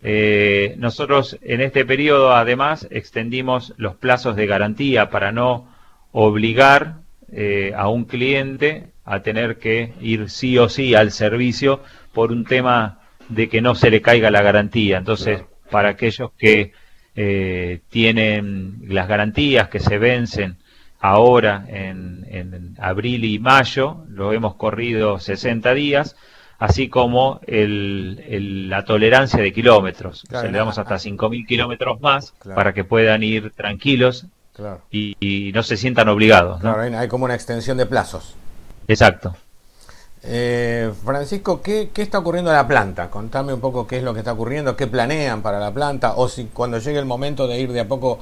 Eh, 0.01 0.75
nosotros 0.77 1.37
en 1.41 1.61
este 1.61 1.85
periodo 1.85 2.33
además 2.33 2.87
extendimos 2.89 3.73
los 3.77 3.95
plazos 3.95 4.35
de 4.35 4.45
garantía 4.45 5.09
para 5.09 5.31
no 5.31 5.67
obligar 6.11 6.95
eh, 7.31 7.73
a 7.75 7.89
un 7.89 8.05
cliente 8.05 8.94
a 9.05 9.21
tener 9.21 9.57
que 9.57 9.93
ir 10.01 10.29
sí 10.29 10.57
o 10.57 10.67
sí 10.67 10.95
al 10.95 11.11
servicio 11.11 11.81
por 12.11 12.31
un 12.31 12.43
tema 12.43 12.99
de 13.29 13.47
que 13.49 13.61
no 13.61 13.75
se 13.75 13.91
le 13.91 14.01
caiga 14.01 14.31
la 14.31 14.41
garantía. 14.41 14.97
Entonces, 14.97 15.43
para 15.69 15.89
aquellos 15.89 16.31
que 16.37 16.73
eh, 17.15 17.81
tienen 17.89 18.81
las 18.87 19.07
garantías 19.07 19.69
que 19.69 19.79
se 19.79 19.97
vencen 19.97 20.57
ahora 20.99 21.65
en, 21.67 22.25
en, 22.29 22.75
abril 22.79 23.25
y 23.25 23.39
mayo, 23.39 24.05
lo 24.09 24.33
hemos 24.33 24.55
corrido 24.55 25.19
60 25.19 25.73
días, 25.73 26.15
así 26.57 26.89
como 26.89 27.39
el, 27.45 28.69
la 28.69 28.85
tolerancia 28.85 29.41
de 29.41 29.53
kilómetros. 29.53 30.23
le 30.29 30.51
damos 30.51 30.77
hasta 30.77 30.95
5.000 30.95 31.45
kilómetros 31.45 32.01
más 32.01 32.33
para 32.55 32.73
que 32.73 32.83
puedan 32.83 33.23
ir 33.23 33.51
tranquilos 33.51 34.25
y, 34.89 35.51
no 35.53 35.63
se 35.63 35.77
sientan 35.77 36.09
obligados. 36.09 36.63
hay 36.63 37.07
como 37.07 37.25
una 37.25 37.35
extensión 37.35 37.77
de 37.77 37.85
plazos. 37.85 38.35
Exacto. 38.87 39.35
Eh, 40.27 40.91
Francisco, 41.03 41.61
¿qué, 41.61 41.91
está 41.95 42.19
ocurriendo 42.19 42.49
en 42.49 42.57
la 42.57 42.67
planta? 42.67 43.09
Contame 43.09 43.53
un 43.53 43.59
poco 43.59 43.85
qué 43.85 43.97
es 43.97 44.03
lo 44.03 44.13
que 44.13 44.19
está 44.19 44.33
ocurriendo, 44.33 44.75
qué 44.75 44.87
planean 44.87 45.43
para 45.43 45.59
la 45.59 45.71
planta, 45.71 46.15
o 46.15 46.27
si 46.27 46.45
cuando 46.45 46.79
llegue 46.79 46.97
el 46.97 47.05
momento 47.05 47.47
de 47.47 47.59
ir 47.59 47.71
de 47.71 47.81
a 47.81 47.87
poco, 47.87 48.19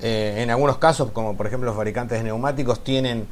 eh, 0.00 0.36
en 0.38 0.50
algunos 0.50 0.78
casos, 0.78 1.10
como 1.10 1.36
por 1.36 1.46
ejemplo 1.46 1.66
los 1.66 1.76
fabricantes 1.76 2.18
de 2.18 2.24
neumáticos, 2.24 2.82
tienen 2.82 3.26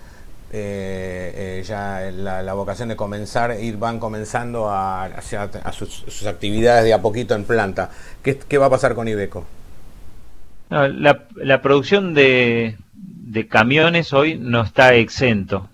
eh, 0.53 1.65
ya 1.67 2.11
la, 2.13 2.53
vocación 2.53 2.91
de 2.91 2.97
comenzar, 2.97 3.57
ir 3.59 3.79
van 3.79 3.99
comenzando 3.99 4.69
a, 4.69 5.05
a 5.05 5.73
sus, 5.73 6.27
actividades 6.27 6.85
de 6.85 6.93
a 6.93 7.01
poquito 7.01 7.35
en 7.35 7.45
planta. 7.45 7.91
¿Qué, 8.23 8.59
va 8.59 8.67
a 8.67 8.71
pasar 8.71 8.95
con 8.95 9.09
Ibeco? 9.09 9.47
la, 10.69 11.63
producción 11.63 12.13
de 12.13 12.77
camiones 13.49 14.13
hoy 14.13 14.37
no 14.39 14.61
está 14.61 14.95
exento 14.95 15.71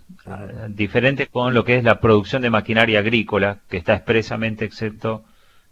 diferente 0.68 1.26
con 1.26 1.54
lo 1.54 1.64
que 1.64 1.76
es 1.76 1.84
la 1.84 2.00
producción 2.00 2.42
de 2.42 2.50
maquinaria 2.50 2.98
agrícola, 2.98 3.58
que 3.68 3.76
está 3.76 3.94
expresamente 3.94 4.64
exento 4.64 5.24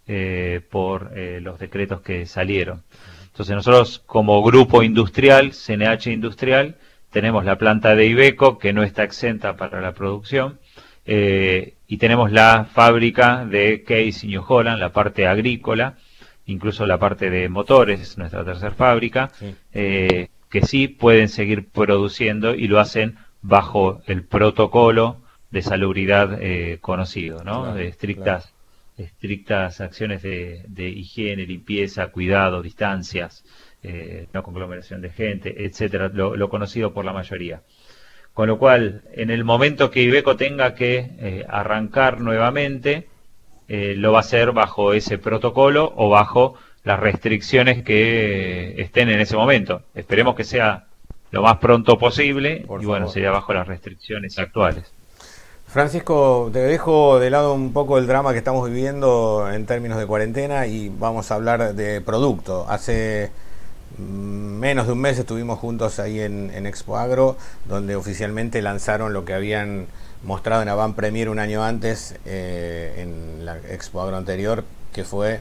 eh, 0.06 0.60
por 0.70 1.12
eh, 1.14 1.40
los 1.40 1.58
decretos 1.58 2.00
que 2.00 2.26
salieron. 2.26 2.82
Entonces 3.26 3.54
nosotros 3.54 4.02
como 4.06 4.42
grupo 4.42 4.82
industrial, 4.82 5.52
CNH 5.52 6.12
Industrial, 6.12 6.76
tenemos 7.10 7.44
la 7.44 7.56
planta 7.58 7.94
de 7.94 8.06
Ibeco, 8.06 8.58
que 8.58 8.72
no 8.72 8.82
está 8.82 9.02
exenta 9.02 9.56
para 9.56 9.80
la 9.80 9.92
producción, 9.92 10.58
eh, 11.06 11.74
y 11.86 11.96
tenemos 11.96 12.32
la 12.32 12.66
fábrica 12.72 13.44
de 13.44 13.82
Case 13.82 14.26
New 14.26 14.44
Holland, 14.46 14.78
la 14.78 14.92
parte 14.92 15.26
agrícola, 15.26 15.96
incluso 16.46 16.86
la 16.86 16.98
parte 16.98 17.30
de 17.30 17.48
motores, 17.48 18.18
nuestra 18.18 18.44
tercera 18.44 18.72
fábrica, 18.72 19.30
que 19.72 20.62
sí 20.62 20.86
pueden 20.88 21.28
seguir 21.28 21.68
produciendo 21.68 22.54
y 22.54 22.68
lo 22.68 22.78
hacen 22.78 23.16
bajo 23.44 24.00
el 24.06 24.24
protocolo 24.24 25.18
de 25.50 25.60
salubridad 25.60 26.38
eh, 26.40 26.78
conocido, 26.80 27.44
¿no? 27.44 27.74
de 27.74 27.88
estrictas, 27.88 28.54
estrictas 28.96 29.82
acciones 29.82 30.22
de, 30.22 30.88
higiene, 30.88 31.44
limpieza, 31.44 32.08
cuidado, 32.08 32.62
distancias, 32.62 33.44
eh, 33.82 34.28
no 34.32 34.42
conglomeración 34.42 35.02
de 35.02 35.10
gente, 35.10 35.66
etcétera, 35.66 36.08
lo, 36.08 36.48
conocido 36.48 36.94
por 36.94 37.04
la 37.04 37.12
mayoría. 37.12 37.60
Con 38.32 38.48
lo 38.48 38.58
cual, 38.58 39.02
en 39.12 39.30
el 39.30 39.44
momento 39.44 39.90
que 39.90 40.02
Ibeco 40.02 40.36
tenga 40.36 40.74
que 40.74 41.10
eh, 41.18 41.44
arrancar 41.48 42.20
nuevamente, 42.20 43.08
lo 43.68 44.12
va 44.12 44.18
a 44.18 44.20
hacer 44.20 44.52
bajo 44.52 44.92
ese 44.92 45.16
protocolo 45.16 45.90
o 45.96 46.10
bajo 46.10 46.58
las 46.82 47.00
restricciones 47.00 47.82
que 47.82 48.74
estén 48.78 49.08
en 49.08 49.20
ese 49.20 49.36
momento. 49.36 49.82
Esperemos 49.94 50.34
que 50.34 50.44
sea 50.44 50.86
lo 51.34 51.42
más 51.42 51.58
pronto 51.58 51.98
posible 51.98 52.64
y 52.80 52.86
bueno, 52.86 53.08
sería 53.08 53.32
bajo 53.32 53.52
las 53.52 53.66
restricciones 53.66 54.38
actuales. 54.38 54.84
Francisco, 55.66 56.48
te 56.52 56.60
dejo 56.60 57.18
de 57.18 57.30
lado 57.30 57.52
un 57.54 57.72
poco 57.72 57.98
el 57.98 58.06
drama 58.06 58.30
que 58.30 58.38
estamos 58.38 58.68
viviendo 58.68 59.50
en 59.52 59.66
términos 59.66 59.98
de 59.98 60.06
cuarentena 60.06 60.68
y 60.68 60.90
vamos 60.90 61.32
a 61.32 61.34
hablar 61.34 61.74
de 61.74 62.00
producto. 62.00 62.66
Hace 62.68 63.32
mm, 63.98 64.02
menos 64.02 64.86
de 64.86 64.92
un 64.92 65.00
mes 65.00 65.18
estuvimos 65.18 65.58
juntos 65.58 65.98
ahí 65.98 66.20
en, 66.20 66.66
Expo 66.66 66.96
Agro, 66.96 67.36
donde 67.64 67.96
oficialmente 67.96 68.62
lanzaron 68.62 69.12
lo 69.12 69.24
que 69.24 69.34
habían 69.34 69.88
mostrado 70.22 70.62
en 70.62 70.68
Avant 70.68 70.94
Premier 70.94 71.28
un 71.28 71.40
año 71.40 71.64
antes, 71.64 72.14
eh, 72.24 72.94
en 72.98 73.44
la 73.44 73.56
Expo 73.56 74.00
Agro 74.00 74.16
anterior, 74.16 74.62
que 74.92 75.02
fue 75.02 75.40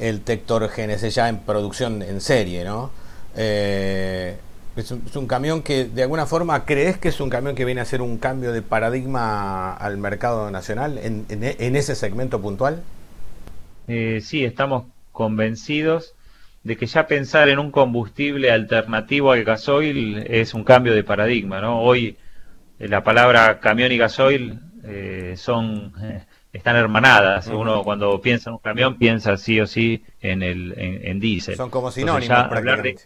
el 0.00 0.22
Tector 0.22 0.68
GNC 0.68 1.08
ya 1.10 1.28
en 1.28 1.38
producción 1.38 2.02
en 2.02 2.20
serie, 2.20 2.64
¿no? 2.64 2.90
Eh, 3.36 4.36
es 4.76 5.16
un, 5.16 5.26
camión 5.26 5.62
que 5.62 5.84
de 5.84 6.02
alguna 6.02 6.26
forma 6.26 6.64
crees 6.64 6.96
que 6.96 7.08
es 7.08 7.20
un 7.20 7.28
camión 7.28 7.54
que 7.54 7.64
viene 7.64 7.80
a 7.80 7.82
hacer 7.82 8.02
un 8.02 8.18
cambio 8.18 8.52
de 8.52 8.62
paradigma 8.62 9.72
al 9.74 9.98
mercado 9.98 10.50
nacional 10.50 10.98
en, 10.98 11.26
ese 11.76 11.94
segmento 11.94 12.40
puntual. 12.40 12.82
Eh, 13.88 14.20
sí, 14.22 14.44
estamos 14.44 14.84
convencidos 15.12 16.14
de 16.62 16.76
que 16.76 16.86
ya 16.86 17.06
pensar 17.06 17.48
en 17.48 17.58
un 17.58 17.70
combustible 17.70 18.50
alternativo 18.50 19.32
al 19.32 19.44
gasoil 19.44 20.18
es 20.28 20.54
un 20.54 20.62
cambio 20.62 20.94
de 20.94 21.02
paradigma, 21.02 21.60
¿no? 21.60 21.80
Hoy 21.80 22.16
eh, 22.78 22.88
la 22.88 23.02
palabra 23.02 23.58
camión 23.60 23.90
y 23.90 23.98
gasoil 23.98 24.60
eh, 24.84 25.34
son 25.36 25.92
están 26.52 26.76
hermanadas. 26.76 27.46
Uno 27.48 27.82
cuando 27.82 28.20
piensa 28.20 28.50
en 28.50 28.54
un 28.54 28.60
camión 28.60 28.96
piensa 28.98 29.36
sí 29.36 29.60
o 29.60 29.66
sí 29.66 30.04
en 30.20 30.42
el 30.42 30.74
en, 30.76 31.18
diésel. 31.20 31.56
Son 31.56 31.70
como 31.70 31.90
sinónimos. 31.90 32.30
hablar 32.30 32.82
de, 32.82 32.98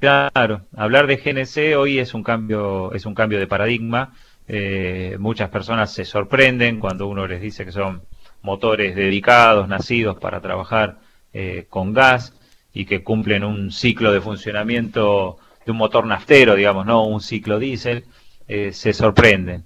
Claro, 0.00 0.66
hablar 0.76 1.06
de 1.06 1.16
GNC 1.16 1.78
hoy 1.78 1.98
es 1.98 2.14
un 2.14 2.22
cambio, 2.22 2.92
es 2.92 3.06
un 3.06 3.14
cambio 3.14 3.38
de 3.38 3.46
paradigma. 3.46 4.12
Eh, 4.46 5.16
muchas 5.18 5.48
personas 5.48 5.92
se 5.92 6.04
sorprenden 6.04 6.78
cuando 6.78 7.06
uno 7.06 7.26
les 7.26 7.40
dice 7.40 7.64
que 7.64 7.72
son 7.72 8.02
motores 8.42 8.94
dedicados, 8.94 9.68
nacidos 9.68 10.18
para 10.18 10.40
trabajar 10.40 10.98
eh, 11.32 11.66
con 11.70 11.94
gas 11.94 12.34
y 12.74 12.84
que 12.84 13.02
cumplen 13.02 13.44
un 13.44 13.70
ciclo 13.72 14.12
de 14.12 14.20
funcionamiento 14.20 15.38
de 15.64 15.72
un 15.72 15.78
motor 15.78 16.06
naftero, 16.06 16.54
digamos, 16.54 16.84
no 16.84 17.04
un 17.06 17.20
ciclo 17.20 17.58
diésel, 17.58 18.04
eh, 18.48 18.72
se 18.72 18.92
sorprenden. 18.92 19.64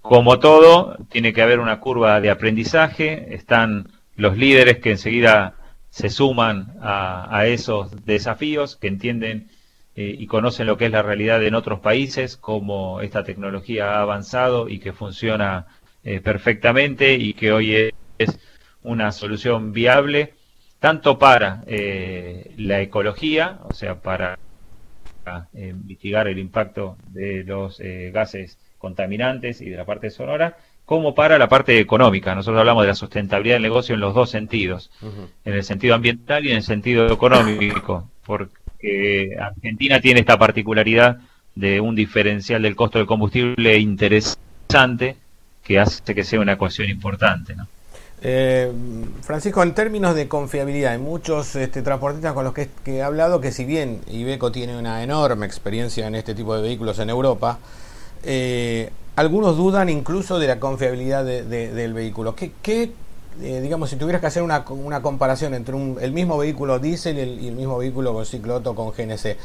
como 0.00 0.40
todo, 0.40 0.96
tiene 1.10 1.32
que 1.32 1.42
haber 1.42 1.60
una 1.60 1.78
curva 1.78 2.20
de 2.20 2.30
aprendizaje, 2.30 3.34
están 3.34 3.88
los 4.16 4.36
líderes 4.36 4.78
que 4.78 4.90
enseguida 4.90 5.54
se 5.92 6.08
suman 6.08 6.72
a, 6.80 7.44
esos 7.46 8.06
desafíos, 8.06 8.76
que 8.76 8.88
entienden 8.88 9.50
eh, 9.94 10.16
y 10.18 10.26
conocen 10.26 10.66
lo 10.66 10.78
que 10.78 10.86
es 10.86 10.90
la 10.90 11.02
realidad 11.02 11.44
en 11.44 11.54
otros 11.54 11.80
países, 11.80 12.38
cómo 12.38 13.02
esta 13.02 13.24
tecnología 13.24 13.90
ha 13.90 14.00
avanzado 14.00 14.70
y 14.70 14.78
que 14.78 14.94
funciona 14.94 15.66
eh, 16.02 16.20
perfectamente 16.20 17.12
y 17.16 17.34
que 17.34 17.52
hoy 17.52 17.92
es, 18.16 18.38
una 18.82 19.12
solución 19.12 19.72
viable 19.74 20.32
tanto 20.78 21.18
para 21.18 21.62
eh, 21.66 22.54
la 22.56 22.80
ecología, 22.80 23.60
o 23.64 23.74
sea, 23.74 24.00
para 24.00 24.38
mitigar 25.84 26.26
el 26.26 26.38
impacto 26.38 26.96
de 27.08 27.44
los 27.44 27.80
gases 28.12 28.58
contaminantes 28.78 29.60
y 29.60 29.68
de 29.68 29.76
la 29.76 29.84
parte 29.84 30.10
sonora, 30.10 30.56
como 30.84 31.14
para 31.14 31.38
la 31.38 31.48
parte 31.48 31.78
económica. 31.78 32.34
Nosotros 32.34 32.60
hablamos 32.60 32.82
de 32.82 32.88
la 32.88 32.94
sustentabilidad 32.94 33.56
del 33.56 33.62
negocio 33.62 33.94
en 33.94 34.00
los 34.00 34.14
dos 34.14 34.30
sentidos, 34.30 34.90
en 35.44 35.54
el 35.54 35.64
sentido 35.64 35.94
ambiental 35.94 36.44
y 36.44 36.50
en 36.50 36.56
el 36.56 36.62
sentido 36.62 37.10
económico, 37.12 38.08
porque 38.26 39.36
Argentina 39.40 40.00
tiene 40.00 40.20
esta 40.20 40.38
particularidad 40.38 41.18
de 41.54 41.80
un 41.80 41.94
diferencial 41.94 42.62
del 42.62 42.76
costo 42.76 42.98
del 42.98 43.06
combustible 43.06 43.78
interesante 43.78 45.16
que 45.62 45.78
hace 45.78 46.14
que 46.14 46.24
sea 46.24 46.40
una 46.40 46.52
ecuación 46.52 46.88
importante. 46.88 47.54
Eh, 48.24 48.70
Francisco, 49.22 49.62
en 49.62 49.74
términos 49.74 50.14
de 50.14 50.28
confiabilidad, 50.28 50.92
hay 50.92 50.98
muchos 50.98 51.56
este, 51.56 51.82
transportistas 51.82 52.32
con 52.32 52.44
los 52.44 52.54
que, 52.54 52.68
que, 52.84 52.98
he 52.98 53.02
hablado 53.02 53.40
que 53.40 53.50
si 53.50 53.64
bien 53.64 54.00
Ibeco 54.08 54.52
tiene 54.52 54.76
una 54.76 55.02
enorme 55.02 55.44
experiencia 55.44 56.06
en 56.06 56.14
este 56.14 56.34
tipo 56.34 56.54
de 56.54 56.62
vehículos 56.62 56.98
en 57.00 57.10
Europa, 57.10 57.58
eh, 58.22 58.90
algunos 59.16 59.56
dudan 59.56 59.88
incluso 59.88 60.38
de 60.38 60.46
la 60.46 60.58
confiabilidad 60.58 61.24
del 61.24 61.92
vehículo. 61.92 62.34
¿Qué, 62.34 62.92
eh, 63.40 63.60
digamos, 63.60 63.90
si 63.90 63.96
tuvieras 63.96 64.20
que 64.20 64.26
hacer 64.26 64.42
una, 64.42 64.64
una 64.68 65.02
comparación 65.02 65.54
entre 65.54 65.74
el 66.00 66.12
mismo 66.12 66.38
vehículo 66.38 66.78
diésel 66.78 67.18
y 67.18 67.48
el, 67.48 67.54
mismo 67.54 67.78
vehículo 67.78 68.12
con 68.12 68.24
ciclo 68.24 68.62
con 68.62 68.90
GNC, 68.90 69.36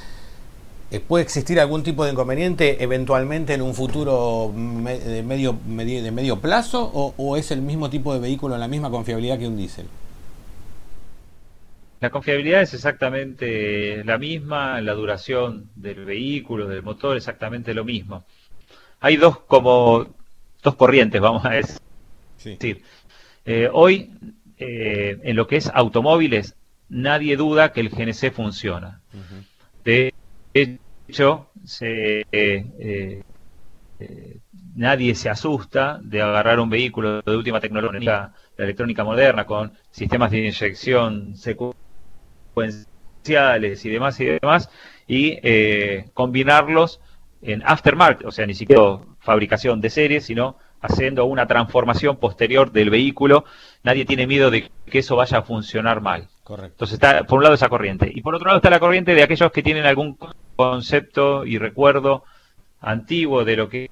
¿puede 1.07 1.23
existir 1.23 1.59
algún 1.59 1.83
tipo 1.83 2.05
de 2.05 2.11
inconveniente 2.11 2.81
eventualmente 2.81 3.53
en 3.53 3.61
un 3.61 3.73
futuro 3.73 4.51
de, 4.53 5.23
medio, 5.23 5.57
de 5.65 6.11
medio 6.11 6.39
plazo 6.39 6.83
o, 7.17 7.35
es 7.35 7.51
el 7.51 7.61
mismo 7.61 7.89
tipo 7.89 8.13
de 8.13 8.19
vehículo, 8.19 8.57
la 8.57 8.69
misma 8.69 8.89
confiabilidad 8.89 9.37
que 9.37 9.47
un 9.47 9.57
diésel? 9.57 9.87
La 11.99 12.11
confiabilidad 12.11 12.61
es 12.61 12.73
exactamente 12.75 14.03
la 14.03 14.19
misma, 14.19 14.79
la 14.81 14.93
duración 14.93 15.71
del 15.75 16.05
vehículo, 16.05 16.67
del 16.67 16.83
motor, 16.83 17.17
exactamente 17.17 17.73
lo 17.73 17.83
mismo 17.83 18.23
hay 18.99 19.17
dos 19.17 19.39
como 19.39 20.07
dos 20.63 20.75
corrientes, 20.75 21.21
vamos 21.21 21.45
a 21.45 21.51
decir. 21.51 22.83
Eh, 23.45 23.69
hoy, 23.71 24.11
eh, 24.57 25.19
en 25.23 25.35
lo 25.35 25.47
que 25.47 25.57
es 25.57 25.69
automóviles, 25.73 26.55
nadie 26.89 27.37
duda 27.37 27.71
que 27.71 27.81
el 27.81 27.89
GNC 27.89 28.31
funciona. 28.31 29.01
De 29.83 30.13
hecho, 30.53 31.49
se, 31.63 32.25
eh, 32.31 33.21
nadie 34.75 35.15
se 35.15 35.29
asusta 35.29 35.99
de 36.03 36.21
agarrar 36.21 36.59
un 36.59 36.69
vehículo 36.69 37.21
de 37.21 37.35
última 37.35 37.59
tecnología, 37.59 38.33
la 38.57 38.63
electrónica 38.63 39.03
moderna, 39.03 39.45
con 39.45 39.73
sistemas 39.91 40.31
de 40.31 40.39
inyección 40.39 41.35
secuenciales 41.35 43.85
y 43.85 43.89
demás 43.89 44.19
y 44.19 44.25
demás, 44.25 44.69
y 45.07 45.39
eh, 45.41 46.09
combinarlos 46.13 46.99
en 47.41 47.63
aftermarket, 47.65 48.27
o 48.27 48.31
sea, 48.31 48.45
ni 48.45 48.53
siquiera 48.53 48.99
fabricación 49.19 49.81
de 49.81 49.89
serie, 49.89 50.21
sino 50.21 50.57
haciendo 50.81 51.25
una 51.25 51.47
transformación 51.47 52.17
posterior 52.17 52.71
del 52.71 52.89
vehículo. 52.89 53.45
Nadie 53.83 54.05
tiene 54.05 54.27
miedo 54.27 54.51
de 54.51 54.69
que 54.85 54.99
eso 54.99 55.15
vaya 55.15 55.39
a 55.39 55.43
funcionar 55.43 56.01
mal. 56.01 56.29
Correcto. 56.43 56.73
Entonces 56.73 56.93
está 56.95 57.23
por 57.23 57.37
un 57.37 57.43
lado 57.43 57.55
esa 57.55 57.69
corriente 57.69 58.09
y 58.13 58.21
por 58.21 58.35
otro 58.35 58.47
lado 58.47 58.57
está 58.57 58.69
la 58.69 58.79
corriente 58.79 59.13
de 59.15 59.23
aquellos 59.23 59.51
que 59.51 59.63
tienen 59.63 59.85
algún 59.85 60.17
concepto 60.55 61.45
y 61.45 61.57
recuerdo 61.57 62.23
antiguo 62.79 63.43
de 63.43 63.55
lo 63.57 63.69
que 63.69 63.89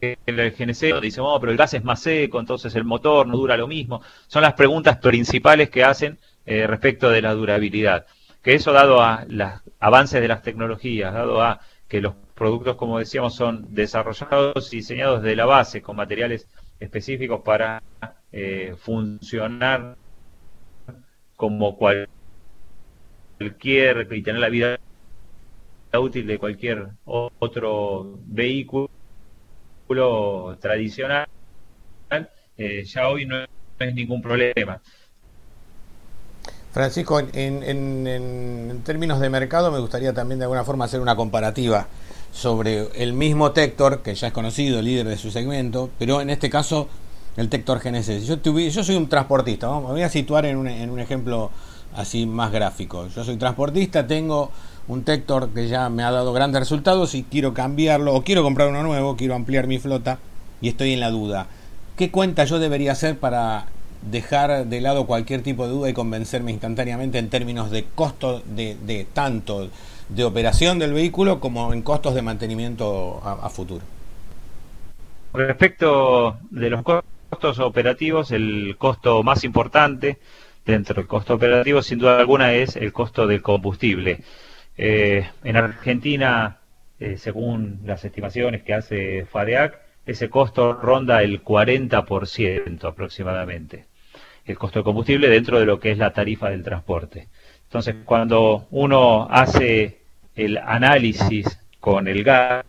el 0.00 0.50
GNC 0.50 1.00
dice, 1.00 1.20
oh, 1.20 1.40
pero 1.40 1.52
el 1.52 1.58
gas 1.58 1.72
es 1.74 1.82
más 1.84 2.00
seco, 2.00 2.38
entonces 2.38 2.74
el 2.74 2.84
motor 2.84 3.26
no 3.26 3.36
dura 3.36 3.56
lo 3.56 3.66
mismo. 3.66 4.02
Son 4.26 4.42
las 4.42 4.52
preguntas 4.52 4.98
principales 4.98 5.70
que 5.70 5.84
hacen 5.84 6.18
eh, 6.44 6.66
respecto 6.66 7.08
de 7.08 7.22
la 7.22 7.32
durabilidad. 7.32 8.06
Que 8.42 8.54
eso 8.54 8.72
dado 8.72 9.02
a 9.02 9.24
los 9.28 9.50
avances 9.80 10.20
de 10.20 10.28
las 10.28 10.42
tecnologías, 10.42 11.12
dado 11.12 11.42
a 11.42 11.60
que 11.88 12.00
los 12.00 12.14
productos, 12.36 12.76
como 12.76 12.98
decíamos, 12.98 13.34
son 13.34 13.74
desarrollados 13.74 14.72
y 14.72 14.76
diseñados 14.76 15.22
de 15.22 15.34
la 15.34 15.46
base 15.46 15.80
con 15.80 15.96
materiales 15.96 16.46
específicos 16.78 17.40
para 17.42 17.82
eh, 18.30 18.74
funcionar 18.78 19.96
como 21.34 21.76
cualquier 21.78 22.08
y 24.12 24.22
tener 24.22 24.40
la 24.40 24.50
vida 24.50 24.78
útil 25.98 26.26
de 26.26 26.38
cualquier 26.38 26.88
otro 27.06 28.18
vehículo 28.26 28.90
tradicional, 30.60 31.26
eh, 32.58 32.84
ya 32.84 33.08
hoy 33.08 33.24
no 33.24 33.44
es 33.78 33.94
ningún 33.94 34.20
problema. 34.20 34.80
Francisco, 36.72 37.18
en, 37.18 37.62
en, 37.62 38.82
términos 38.84 39.20
de 39.20 39.30
mercado 39.30 39.72
me 39.72 39.78
gustaría 39.78 40.12
también 40.12 40.38
de 40.38 40.44
alguna 40.44 40.64
forma 40.64 40.84
hacer 40.84 41.00
una 41.00 41.16
comparativa 41.16 41.88
sobre 42.36 42.88
el 43.02 43.14
mismo 43.14 43.52
Tector, 43.52 44.02
que 44.02 44.14
ya 44.14 44.26
es 44.26 44.32
conocido, 44.32 44.82
líder 44.82 45.08
de 45.08 45.16
su 45.16 45.30
segmento, 45.30 45.88
pero 45.98 46.20
en 46.20 46.28
este 46.28 46.50
caso 46.50 46.86
el 47.38 47.48
Tector 47.48 47.80
Genesis. 47.80 48.26
Yo, 48.26 48.36
yo 48.36 48.84
soy 48.84 48.96
un 48.96 49.08
transportista, 49.08 49.68
me 49.68 49.86
voy 49.86 50.02
a 50.02 50.10
situar 50.10 50.44
en 50.44 50.58
un, 50.58 50.68
en 50.68 50.90
un 50.90 51.00
ejemplo 51.00 51.50
así 51.94 52.26
más 52.26 52.52
gráfico. 52.52 53.08
Yo 53.08 53.24
soy 53.24 53.38
transportista, 53.38 54.06
tengo 54.06 54.50
un 54.86 55.02
Tector 55.02 55.48
que 55.48 55.66
ya 55.68 55.88
me 55.88 56.02
ha 56.02 56.10
dado 56.10 56.34
grandes 56.34 56.60
resultados 56.60 57.14
y 57.14 57.22
quiero 57.22 57.54
cambiarlo 57.54 58.14
o 58.14 58.22
quiero 58.22 58.42
comprar 58.42 58.68
uno 58.68 58.82
nuevo, 58.82 59.16
quiero 59.16 59.34
ampliar 59.34 59.66
mi 59.66 59.78
flota 59.78 60.18
y 60.60 60.68
estoy 60.68 60.92
en 60.92 61.00
la 61.00 61.10
duda. 61.10 61.46
¿Qué 61.96 62.10
cuenta 62.10 62.44
yo 62.44 62.58
debería 62.58 62.92
hacer 62.92 63.18
para 63.18 63.66
dejar 64.10 64.66
de 64.66 64.80
lado 64.82 65.06
cualquier 65.06 65.42
tipo 65.42 65.66
de 65.66 65.72
duda 65.72 65.88
y 65.88 65.94
convencerme 65.94 66.52
instantáneamente 66.52 67.18
en 67.18 67.30
términos 67.30 67.70
de 67.70 67.84
costo 67.84 68.42
de, 68.44 68.76
de 68.84 69.06
tanto 69.10 69.70
de 70.08 70.24
operación 70.24 70.78
del 70.78 70.92
vehículo 70.92 71.40
como 71.40 71.72
en 71.72 71.82
costos 71.82 72.14
de 72.14 72.22
mantenimiento 72.22 73.20
a, 73.24 73.48
futuro. 73.50 73.84
Respecto 75.32 76.38
de 76.50 76.70
los 76.70 76.82
costos 76.82 77.58
operativos, 77.58 78.30
el 78.30 78.76
costo 78.78 79.22
más 79.22 79.44
importante 79.44 80.18
dentro 80.64 80.94
del 80.94 81.06
costo 81.06 81.34
operativo, 81.34 81.82
sin 81.82 81.98
duda 81.98 82.18
alguna, 82.18 82.54
es 82.54 82.76
el 82.76 82.92
costo 82.92 83.26
del 83.26 83.42
combustible. 83.42 84.20
Eh, 84.76 85.28
en 85.44 85.56
Argentina, 85.56 86.58
eh, 86.98 87.16
según 87.18 87.80
las 87.84 88.04
estimaciones 88.04 88.62
que 88.62 88.74
hace 88.74 89.26
FADEAC, 89.26 89.78
ese 90.06 90.30
costo 90.30 90.72
ronda 90.72 91.22
el 91.22 91.42
40% 91.42 92.84
aproximadamente. 92.84 93.86
El 94.44 94.56
costo 94.56 94.78
de 94.78 94.84
combustible 94.84 95.28
dentro 95.28 95.58
de 95.58 95.66
lo 95.66 95.80
que 95.80 95.90
es 95.90 95.98
la 95.98 96.12
tarifa 96.12 96.50
del 96.50 96.62
transporte. 96.62 97.28
Entonces, 97.64 97.96
cuando 98.04 98.68
uno 98.70 99.26
hace 99.28 100.05
el 100.36 100.58
análisis 100.58 101.58
con 101.80 102.06
el 102.08 102.22
gas, 102.22 102.64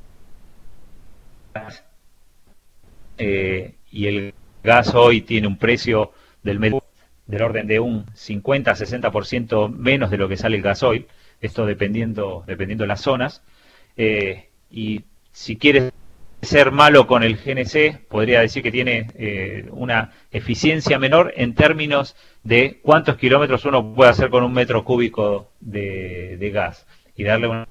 eh, 3.17 3.75
y 3.91 4.07
el 4.07 4.33
gas 4.63 4.93
hoy 4.95 5.21
tiene 5.21 5.47
un 5.47 5.57
precio 5.57 6.11
del, 6.43 6.81
del 7.25 7.41
orden 7.41 7.67
de 7.67 7.79
un 7.79 8.05
50-60% 8.07 9.69
menos 9.69 10.09
de 10.09 10.17
lo 10.17 10.27
que 10.29 10.37
sale 10.37 10.55
el 10.55 10.61
gasoil, 10.61 11.07
esto 11.41 11.65
dependiendo, 11.65 12.43
dependiendo 12.47 12.83
de 12.83 12.87
las 12.87 13.01
zonas, 13.01 13.43
eh, 13.95 14.49
y 14.71 15.03
si 15.31 15.57
quieres 15.57 15.91
ser 16.41 16.71
malo 16.71 17.07
con 17.07 17.23
el 17.23 17.37
GNC, 17.37 18.07
podría 18.07 18.41
decir 18.41 18.61
que 18.61 18.71
tiene 18.71 19.07
eh, 19.15 19.67
una 19.71 20.13
eficiencia 20.31 20.99
menor 20.99 21.33
en 21.35 21.55
términos 21.55 22.15
de 22.43 22.79
cuántos 22.81 23.17
kilómetros 23.17 23.65
uno 23.65 23.93
puede 23.93 24.11
hacer 24.11 24.29
con 24.29 24.43
un 24.43 24.53
metro 24.53 24.83
cúbico 24.83 25.51
de, 25.59 26.51
gas 26.53 26.85
y 27.17 27.23
darle 27.23 27.47
una, 27.47 27.67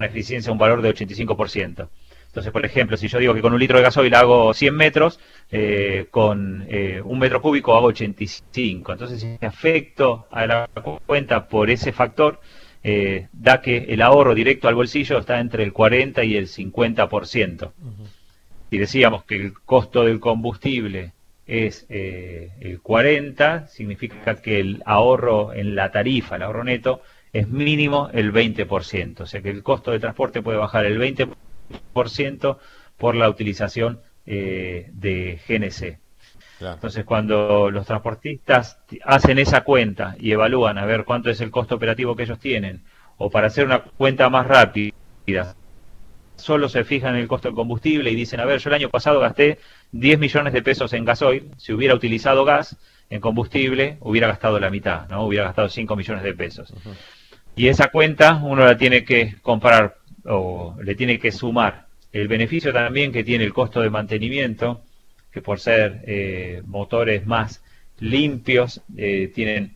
eficiencia, 0.00 0.52
un 0.52 0.58
valor 0.58 0.82
de 0.82 0.94
85%. 0.94 1.88
Entonces, 2.26 2.52
por 2.52 2.64
ejemplo, 2.64 2.96
si 2.96 3.08
yo 3.08 3.18
digo 3.18 3.34
que 3.34 3.40
con 3.40 3.54
un 3.54 3.58
litro 3.58 3.78
de 3.78 3.84
gasoil 3.84 4.14
hago 4.14 4.52
100 4.52 4.76
metros, 4.76 5.18
eh, 5.50 6.06
con 6.10 6.66
eh, 6.68 7.00
un 7.02 7.18
metro 7.18 7.40
cúbico 7.40 7.74
hago 7.74 7.86
85. 7.86 8.92
Entonces, 8.92 9.20
si 9.20 9.44
afecto 9.44 10.26
a 10.30 10.46
la 10.46 10.68
cuenta 11.06 11.48
por 11.48 11.70
ese 11.70 11.90
factor, 11.90 12.40
eh, 12.84 13.28
da 13.32 13.60
que 13.62 13.78
el 13.88 14.02
ahorro 14.02 14.34
directo 14.34 14.68
al 14.68 14.74
bolsillo 14.74 15.18
está 15.18 15.40
entre 15.40 15.64
el 15.64 15.72
40 15.72 16.22
y 16.22 16.36
el 16.36 16.46
50%. 16.46 17.72
Si 18.70 18.78
decíamos 18.78 19.24
que 19.24 19.36
el 19.36 19.54
costo 19.64 20.04
del 20.04 20.20
combustible 20.20 21.12
es 21.46 21.86
el 21.88 22.80
40, 22.82 23.68
significa 23.68 24.36
que 24.36 24.60
el 24.60 24.82
ahorro 24.84 25.54
en 25.54 25.74
la 25.74 25.90
tarifa, 25.90 26.36
el 26.36 26.42
ahorro 26.42 26.62
neto, 26.62 27.00
es 27.32 27.48
mínimo 27.48 28.10
el 28.12 28.32
20%. 28.32 29.20
O 29.20 29.26
sea 29.26 29.42
que 29.42 29.50
el 29.50 29.62
costo 29.62 29.90
de 29.90 30.00
transporte 30.00 30.42
puede 30.42 30.58
bajar 30.58 30.86
el 30.86 30.98
20% 31.00 32.58
por 32.96 33.14
la 33.14 33.28
utilización 33.28 34.00
eh, 34.26 34.90
de 34.92 35.40
GNC. 35.48 35.98
Entonces, 36.60 37.04
cuando 37.04 37.70
los 37.70 37.86
transportistas 37.86 38.80
hacen 39.04 39.38
esa 39.38 39.62
cuenta 39.62 40.16
y 40.18 40.32
evalúan 40.32 40.76
a 40.78 40.86
ver 40.86 41.04
cuánto 41.04 41.30
es 41.30 41.40
el 41.40 41.52
costo 41.52 41.76
operativo 41.76 42.16
que 42.16 42.24
ellos 42.24 42.40
tienen, 42.40 42.82
o 43.16 43.30
para 43.30 43.46
hacer 43.46 43.64
una 43.64 43.80
cuenta 43.80 44.28
más 44.28 44.46
rápida, 44.46 44.92
solo 46.36 46.68
se 46.68 46.84
fijan 46.84 47.14
en 47.14 47.22
el 47.22 47.28
costo 47.28 47.48
del 47.48 47.54
combustible 47.54 48.10
y 48.10 48.16
dicen, 48.16 48.40
a 48.40 48.44
ver, 48.44 48.58
yo 48.58 48.70
el 48.70 48.74
año 48.74 48.90
pasado 48.90 49.20
gasté 49.20 49.58
10 49.92 50.18
millones 50.18 50.52
de 50.52 50.62
pesos 50.62 50.92
en 50.92 51.04
gasoil, 51.04 51.50
si 51.56 51.72
hubiera 51.72 51.94
utilizado 51.94 52.44
gas 52.44 52.76
en 53.10 53.20
combustible, 53.20 53.98
hubiera 54.00 54.26
gastado 54.26 54.58
la 54.58 54.70
mitad, 54.70 55.08
¿no? 55.08 55.24
Hubiera 55.24 55.46
gastado 55.46 55.68
5 55.68 55.96
millones 55.96 56.24
de 56.24 56.34
pesos. 56.34 56.72
Y 57.58 57.66
esa 57.66 57.88
cuenta 57.88 58.40
uno 58.40 58.64
la 58.64 58.76
tiene 58.76 59.04
que 59.04 59.34
comparar 59.42 59.96
o 60.24 60.76
le 60.80 60.94
tiene 60.94 61.18
que 61.18 61.32
sumar 61.32 61.88
el 62.12 62.28
beneficio 62.28 62.72
también 62.72 63.10
que 63.10 63.24
tiene 63.24 63.42
el 63.42 63.52
costo 63.52 63.80
de 63.80 63.90
mantenimiento, 63.90 64.82
que 65.32 65.42
por 65.42 65.58
ser 65.58 66.04
eh, 66.06 66.62
motores 66.66 67.26
más 67.26 67.60
limpios 67.98 68.80
eh, 68.96 69.32
tienen 69.34 69.74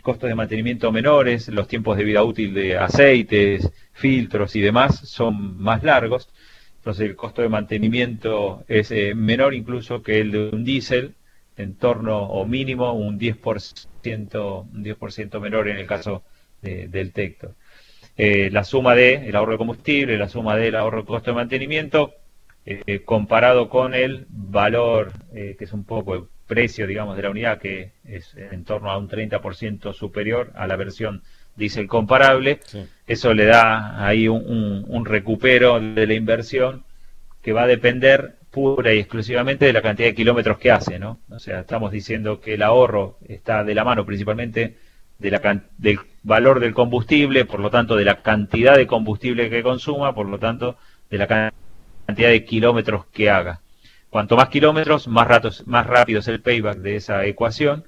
costos 0.00 0.30
de 0.30 0.34
mantenimiento 0.34 0.90
menores, 0.92 1.48
los 1.48 1.68
tiempos 1.68 1.98
de 1.98 2.04
vida 2.04 2.24
útil 2.24 2.54
de 2.54 2.78
aceites, 2.78 3.70
filtros 3.92 4.56
y 4.56 4.62
demás 4.62 4.98
son 5.06 5.62
más 5.62 5.82
largos, 5.82 6.30
entonces 6.76 7.06
el 7.06 7.16
costo 7.16 7.42
de 7.42 7.50
mantenimiento 7.50 8.64
es 8.66 8.90
eh, 8.92 9.14
menor 9.14 9.52
incluso 9.52 10.02
que 10.02 10.20
el 10.20 10.30
de 10.32 10.48
un 10.48 10.64
diésel, 10.64 11.16
en 11.58 11.74
torno 11.74 12.22
o 12.22 12.46
mínimo 12.46 12.94
un 12.94 13.20
10%, 13.20 14.68
un 14.72 14.82
10 14.82 15.40
menor 15.42 15.68
en 15.68 15.76
el 15.76 15.86
caso 15.86 16.24
del 16.64 17.12
Tector. 17.12 17.54
la 18.16 18.64
suma 18.64 18.94
de 18.94 19.28
el 19.28 19.36
ahorro 19.36 19.52
de 19.52 19.58
combustible, 19.58 20.18
la 20.18 20.28
suma 20.28 20.56
del 20.56 20.76
ahorro 20.76 21.02
de 21.02 21.06
costo 21.06 21.30
de 21.30 21.36
mantenimiento, 21.36 22.14
eh, 22.66 23.02
comparado 23.04 23.68
con 23.68 23.94
el 23.94 24.24
valor, 24.30 25.12
eh, 25.34 25.54
que 25.58 25.66
es 25.66 25.72
un 25.74 25.84
poco 25.84 26.14
el 26.14 26.22
precio, 26.46 26.86
digamos, 26.86 27.14
de 27.14 27.22
la 27.22 27.28
unidad, 27.30 27.58
que 27.58 27.92
es 28.04 28.34
en 28.36 28.64
torno 28.64 28.90
a 28.90 28.96
un 28.96 29.06
30% 29.06 29.92
superior 29.92 30.50
a 30.54 30.66
la 30.66 30.76
versión 30.76 31.22
diésel 31.56 31.86
comparable, 31.86 32.60
eso 33.06 33.34
le 33.34 33.44
da 33.44 34.06
ahí 34.06 34.28
un, 34.28 35.04
recupero 35.04 35.78
de 35.78 36.06
la 36.06 36.14
inversión 36.14 36.84
que 37.42 37.52
va 37.52 37.64
a 37.64 37.66
depender 37.66 38.36
pura 38.50 38.94
y 38.94 38.98
exclusivamente 38.98 39.66
de 39.66 39.72
la 39.74 39.82
cantidad 39.82 40.08
de 40.08 40.14
kilómetros 40.14 40.58
que 40.58 40.70
hace, 40.70 40.98
¿no? 40.98 41.18
O 41.28 41.38
sea, 41.38 41.60
estamos 41.60 41.92
diciendo 41.92 42.40
que 42.40 42.54
el 42.54 42.62
ahorro 42.62 43.18
está 43.28 43.62
de 43.62 43.74
la 43.74 43.84
mano 43.84 44.06
principalmente 44.06 44.76
de 45.18 45.30
la, 45.30 45.62
del 45.76 45.98
valor 46.24 46.58
del 46.58 46.74
combustible, 46.74 47.44
por 47.44 47.60
lo 47.60 47.70
tanto 47.70 47.96
de 47.96 48.04
la 48.04 48.22
cantidad 48.22 48.76
de 48.76 48.86
combustible 48.86 49.50
que 49.50 49.62
consuma, 49.62 50.14
por 50.14 50.26
lo 50.26 50.38
tanto 50.38 50.76
de 51.10 51.18
la 51.18 51.26
cantidad 52.06 52.30
de 52.30 52.44
kilómetros 52.44 53.06
que 53.06 53.30
haga. 53.30 53.60
Cuanto 54.10 54.36
más 54.36 54.48
kilómetros, 54.48 55.06
más, 55.06 55.28
ratos, 55.28 55.66
más 55.66 55.86
rápido 55.86 56.20
es 56.20 56.28
el 56.28 56.40
payback 56.40 56.78
de 56.78 56.96
esa 56.96 57.26
ecuación. 57.26 57.84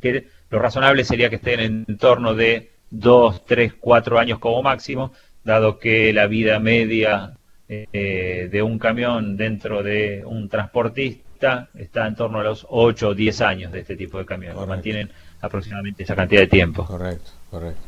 Que 0.00 0.26
lo 0.50 0.58
razonable 0.58 1.04
sería 1.04 1.30
que 1.30 1.36
estén 1.36 1.60
en 1.60 1.96
torno 1.96 2.34
de 2.34 2.72
2, 2.90 3.44
3, 3.46 3.74
4 3.78 4.18
años 4.18 4.38
como 4.38 4.62
máximo, 4.62 5.12
dado 5.44 5.78
que 5.78 6.12
la 6.12 6.26
vida 6.26 6.58
media 6.58 7.34
eh, 7.68 8.48
de 8.50 8.62
un 8.62 8.78
camión 8.78 9.36
dentro 9.36 9.82
de 9.82 10.22
un 10.24 10.48
transportista 10.48 11.68
está 11.74 12.06
en 12.06 12.14
torno 12.16 12.40
a 12.40 12.44
los 12.44 12.66
8 12.68 13.08
o 13.08 13.14
10 13.14 13.40
años 13.42 13.72
de 13.72 13.80
este 13.80 13.96
tipo 13.96 14.18
de 14.18 14.24
camiones, 14.24 14.66
mantienen 14.66 15.10
aproximadamente 15.40 16.02
esa 16.02 16.16
cantidad 16.16 16.40
de 16.40 16.46
tiempo. 16.48 16.84
Correcto, 16.84 17.30
correcto. 17.50 17.80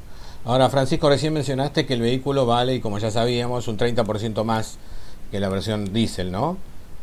Ahora, 0.44 0.70
Francisco, 0.70 1.08
recién 1.08 1.34
mencionaste 1.34 1.86
que 1.86 1.94
el 1.94 2.00
vehículo 2.00 2.46
vale, 2.46 2.74
y 2.74 2.80
como 2.80 2.98
ya 2.98 3.10
sabíamos, 3.10 3.68
un 3.68 3.76
30% 3.76 4.44
más 4.44 4.78
que 5.30 5.38
la 5.38 5.48
versión 5.48 5.92
diésel, 5.92 6.32
¿no? 6.32 6.56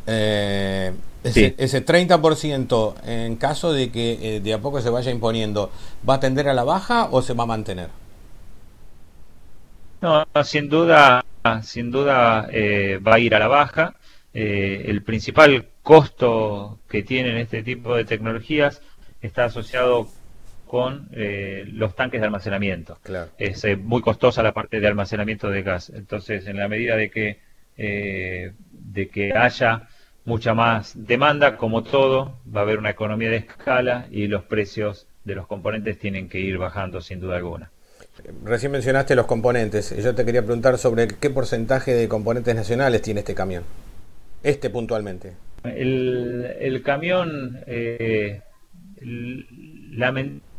Eh, 0.08 0.92
ese, 1.24 1.56
ese 1.58 1.86
30%, 1.86 2.96
en 3.06 3.36
caso 3.36 3.74
de 3.74 3.92
que 3.92 4.38
eh, 4.38 4.40
de 4.40 4.54
a 4.54 4.60
poco 4.60 4.82
se 4.82 4.90
vaya 4.90 5.12
imponiendo, 5.12 5.72
¿va 6.08 6.16
a 6.16 6.20
tender 6.20 6.48
a 6.48 6.54
la 6.54 6.64
baja 6.64 7.10
o 7.12 7.22
se 7.22 7.34
va 7.34 7.44
a 7.44 7.48
mantener? 7.48 7.90
No, 10.02 10.26
sin 10.44 10.70
duda, 10.70 11.26
sin 11.64 11.92
duda 11.92 12.48
eh, 12.52 13.00
va 13.06 13.16
a 13.16 13.20
ir 13.20 13.34
a 13.34 13.40
la 13.40 13.48
baja. 13.48 13.96
Eh, 14.34 14.86
el 14.88 15.02
principal 15.02 15.70
costo 15.82 16.80
que 16.88 17.02
tienen 17.02 17.38
este 17.38 17.64
tipo 17.64 17.96
de 17.96 18.06
tecnologías 18.06 18.82
está 19.22 19.46
asociado 19.46 20.08
con 20.68 21.10
eh, 21.14 21.64
los 21.68 21.96
tanques 21.96 22.22
de 22.22 22.26
almacenamiento. 22.28 23.00
Es 23.38 23.66
muy 23.80 24.02
costosa 24.02 24.44
la 24.44 24.54
parte 24.54 24.80
de 24.80 24.88
almacenamiento 24.88 25.50
de 25.50 25.64
gas. 25.64 25.90
Entonces, 25.90 26.46
en 26.48 26.58
la 26.58 26.68
medida 26.68 26.96
de 26.96 27.10
que 27.10 27.48
de 27.78 29.08
que 29.10 29.34
haya 29.34 29.88
mucha 30.28 30.54
más 30.54 30.94
demanda, 30.96 31.56
como 31.56 31.84
todo, 31.84 32.40
va 32.54 32.62
a 32.62 32.64
haber 32.64 32.80
una 32.80 32.90
economía 32.90 33.30
de 33.30 33.38
escala 33.38 34.08
y 34.12 34.28
los 34.28 34.44
precios 34.44 35.08
de 35.24 35.36
los 35.36 35.48
componentes 35.48 35.98
tienen 36.00 36.28
que 36.28 36.40
ir 36.40 36.58
bajando 36.58 37.00
sin 37.00 37.22
duda 37.22 37.38
alguna. 37.38 37.72
Recién 38.44 38.74
mencionaste 38.74 39.16
los 39.16 39.26
componentes. 39.26 39.96
Yo 40.04 40.16
te 40.16 40.26
quería 40.26 40.42
preguntar 40.42 40.78
sobre 40.78 41.08
qué 41.08 41.30
porcentaje 41.30 41.94
de 41.94 42.10
componentes 42.10 42.56
nacionales 42.56 43.02
tiene 43.02 43.22
este 43.22 43.36
camión. 43.36 43.64
Este 44.44 44.70
puntualmente. 44.70 45.34
El, 45.64 46.82
camión, 46.84 47.60
eh, 47.66 48.42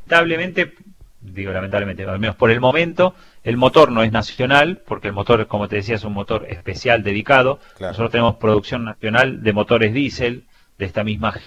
lamentablemente, 0.08 0.74
digo 1.20 1.52
lamentablemente, 1.52 2.04
al 2.04 2.18
menos 2.18 2.36
por 2.36 2.50
el 2.50 2.60
momento, 2.60 3.14
el 3.44 3.56
motor 3.56 3.92
no 3.92 4.02
es 4.02 4.12
nacional, 4.12 4.82
porque 4.86 5.08
el 5.08 5.14
motor, 5.14 5.46
como 5.46 5.68
te 5.68 5.76
decía, 5.76 5.96
es 5.96 6.04
un 6.04 6.14
motor 6.14 6.46
especial 6.48 7.02
dedicado. 7.02 7.60
Nosotros 7.78 8.10
tenemos 8.10 8.36
producción 8.36 8.84
nacional 8.84 9.42
de 9.42 9.52
motores 9.52 9.92
diésel 9.92 10.44
de 10.78 10.86
esta 10.86 11.04
misma 11.04 11.38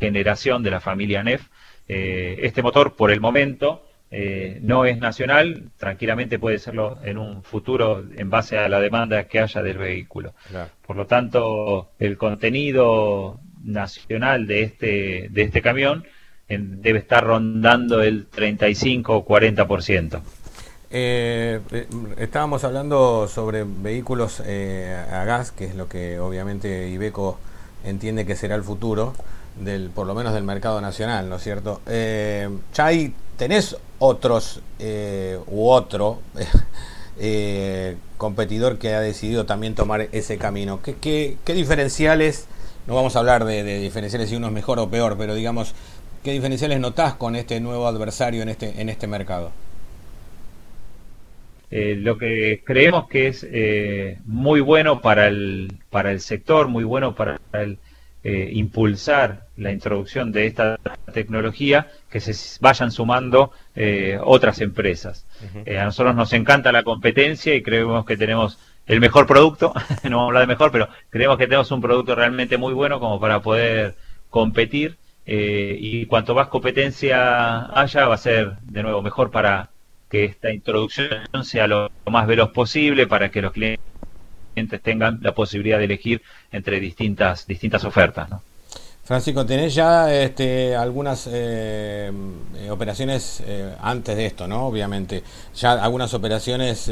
generación 0.00 0.62
de 0.62 0.70
la 0.70 0.80
familia 0.80 1.22
NEF. 1.22 1.42
Eh, 1.88 2.38
este 2.42 2.62
motor, 2.62 2.94
por 2.94 3.10
el 3.10 3.20
momento, 3.20 3.84
eh, 4.10 4.58
no 4.62 4.86
es 4.86 4.98
nacional, 4.98 5.70
tranquilamente 5.76 6.38
puede 6.38 6.58
serlo 6.58 6.98
en 7.04 7.18
un 7.18 7.42
futuro 7.42 8.04
en 8.16 8.30
base 8.30 8.56
a 8.56 8.68
la 8.68 8.80
demanda 8.80 9.24
que 9.24 9.40
haya 9.40 9.62
del 9.62 9.76
vehículo. 9.76 10.34
Por 10.86 10.96
lo 10.96 11.06
tanto, 11.06 11.90
el 11.98 12.16
contenido 12.16 13.40
nacional 13.62 14.46
de 14.46 14.62
este, 14.62 15.28
de 15.30 15.42
este 15.42 15.60
camión 15.60 16.04
debe 16.48 16.98
estar 16.98 17.24
rondando 17.24 18.02
el 18.02 18.26
35 18.26 19.16
o 19.16 19.26
40%. 19.26 20.20
Eh, 20.90 21.60
eh, 21.70 21.86
estábamos 22.16 22.64
hablando 22.64 23.28
sobre 23.28 23.64
vehículos 23.64 24.42
eh, 24.44 25.04
a 25.12 25.24
gas, 25.24 25.52
que 25.52 25.66
es 25.66 25.74
lo 25.74 25.88
que 25.88 26.18
obviamente 26.18 26.88
Ibeco 26.88 27.38
entiende 27.84 28.24
que 28.24 28.36
será 28.36 28.54
el 28.54 28.62
futuro 28.62 29.12
del, 29.60 29.90
por 29.90 30.06
lo 30.06 30.14
menos 30.14 30.32
del 30.32 30.44
mercado 30.44 30.80
nacional, 30.80 31.28
¿no 31.28 31.36
es 31.36 31.42
cierto? 31.42 31.82
Eh, 31.86 32.48
Chay, 32.72 33.12
¿tenés 33.36 33.76
otros 33.98 34.62
eh, 34.78 35.38
u 35.46 35.68
otro 35.68 36.20
competidor 38.16 38.78
que 38.78 38.94
ha 38.94 39.00
decidido 39.00 39.44
también 39.44 39.74
tomar 39.74 40.08
ese 40.12 40.38
camino? 40.38 40.80
¿Qué, 40.82 40.96
qué, 41.44 41.54
diferenciales, 41.54 42.46
no 42.86 42.94
vamos 42.94 43.14
a 43.16 43.18
hablar 43.18 43.44
de, 43.44 43.62
diferenciales 43.80 44.30
si 44.30 44.36
uno 44.36 44.46
es 44.46 44.52
mejor 44.54 44.78
o 44.78 44.88
peor, 44.88 45.16
pero 45.18 45.34
digamos, 45.34 45.74
¿qué 46.28 46.34
diferenciales 46.34 46.78
notás 46.78 47.14
con 47.14 47.36
este 47.36 47.58
nuevo 47.58 47.86
adversario 47.86 48.42
en 48.42 48.50
este, 48.50 48.82
en 48.82 48.90
este 48.90 49.06
mercado? 49.06 49.50
lo 51.70 52.18
que 52.18 52.62
creemos 52.64 53.08
que 53.08 53.28
es 53.28 53.46
muy 54.26 54.60
bueno 54.60 55.00
para 55.00 55.26
el, 55.26 55.72
para 55.88 56.12
el 56.12 56.20
sector, 56.20 56.68
muy 56.68 56.84
bueno 56.84 57.14
para 57.14 57.38
el, 57.54 57.78
eh, 58.24 58.50
impulsar 58.52 59.46
la 59.56 59.72
introducción 59.72 60.30
de 60.30 60.46
esta 60.46 60.78
tecnología, 61.14 61.88
que 62.10 62.20
se 62.20 62.58
vayan 62.60 62.90
sumando 62.90 63.52
eh, 63.74 64.18
otras 64.22 64.60
empresas. 64.60 65.26
Eh, 65.64 65.78
a 65.78 65.84
nosotros 65.84 66.14
nos 66.14 66.34
encanta 66.34 66.72
la 66.72 66.82
competencia 66.82 67.54
y 67.54 67.62
creemos 67.62 68.04
que 68.04 68.18
tenemos 68.18 68.58
el 68.86 69.00
mejor 69.00 69.26
producto, 69.26 69.72
no 70.04 70.10
vamos 70.10 70.24
a 70.24 70.26
hablar 70.26 70.42
de 70.42 70.46
mejor, 70.46 70.72
pero 70.72 70.88
creemos 71.08 71.38
que 71.38 71.46
tenemos 71.46 71.70
un 71.70 71.80
producto 71.80 72.14
realmente 72.14 72.58
muy 72.58 72.74
bueno 72.74 73.00
como 73.00 73.18
para 73.18 73.40
poder 73.40 73.94
competir 74.28 74.98
y 75.30 76.06
cuanto 76.06 76.34
más 76.34 76.48
competencia 76.48 77.66
haya 77.78 78.06
va 78.06 78.14
a 78.14 78.18
ser 78.18 78.56
de 78.62 78.82
nuevo 78.82 79.02
mejor 79.02 79.30
para 79.30 79.68
que 80.08 80.24
esta 80.24 80.50
introducción 80.50 81.10
sea 81.42 81.66
lo 81.66 81.90
más 82.06 82.26
veloz 82.26 82.50
posible, 82.50 83.06
para 83.06 83.30
que 83.30 83.42
los 83.42 83.52
clientes 83.52 83.78
tengan 84.82 85.18
la 85.22 85.34
posibilidad 85.34 85.78
de 85.78 85.84
elegir 85.84 86.22
entre 86.50 86.80
distintas, 86.80 87.46
distintas 87.46 87.84
ofertas. 87.84 88.30
¿no? 88.30 88.42
Francisco, 89.08 89.46
¿tenés 89.46 89.74
ya 89.74 90.12
este, 90.12 90.76
algunas 90.76 91.26
eh, 91.32 92.12
eh, 92.56 92.70
operaciones 92.70 93.42
eh, 93.46 93.74
antes 93.80 94.14
de 94.14 94.26
esto, 94.26 94.46
¿no? 94.46 94.66
Obviamente, 94.66 95.22
ya 95.54 95.72
algunas 95.82 96.12
operaciones 96.12 96.90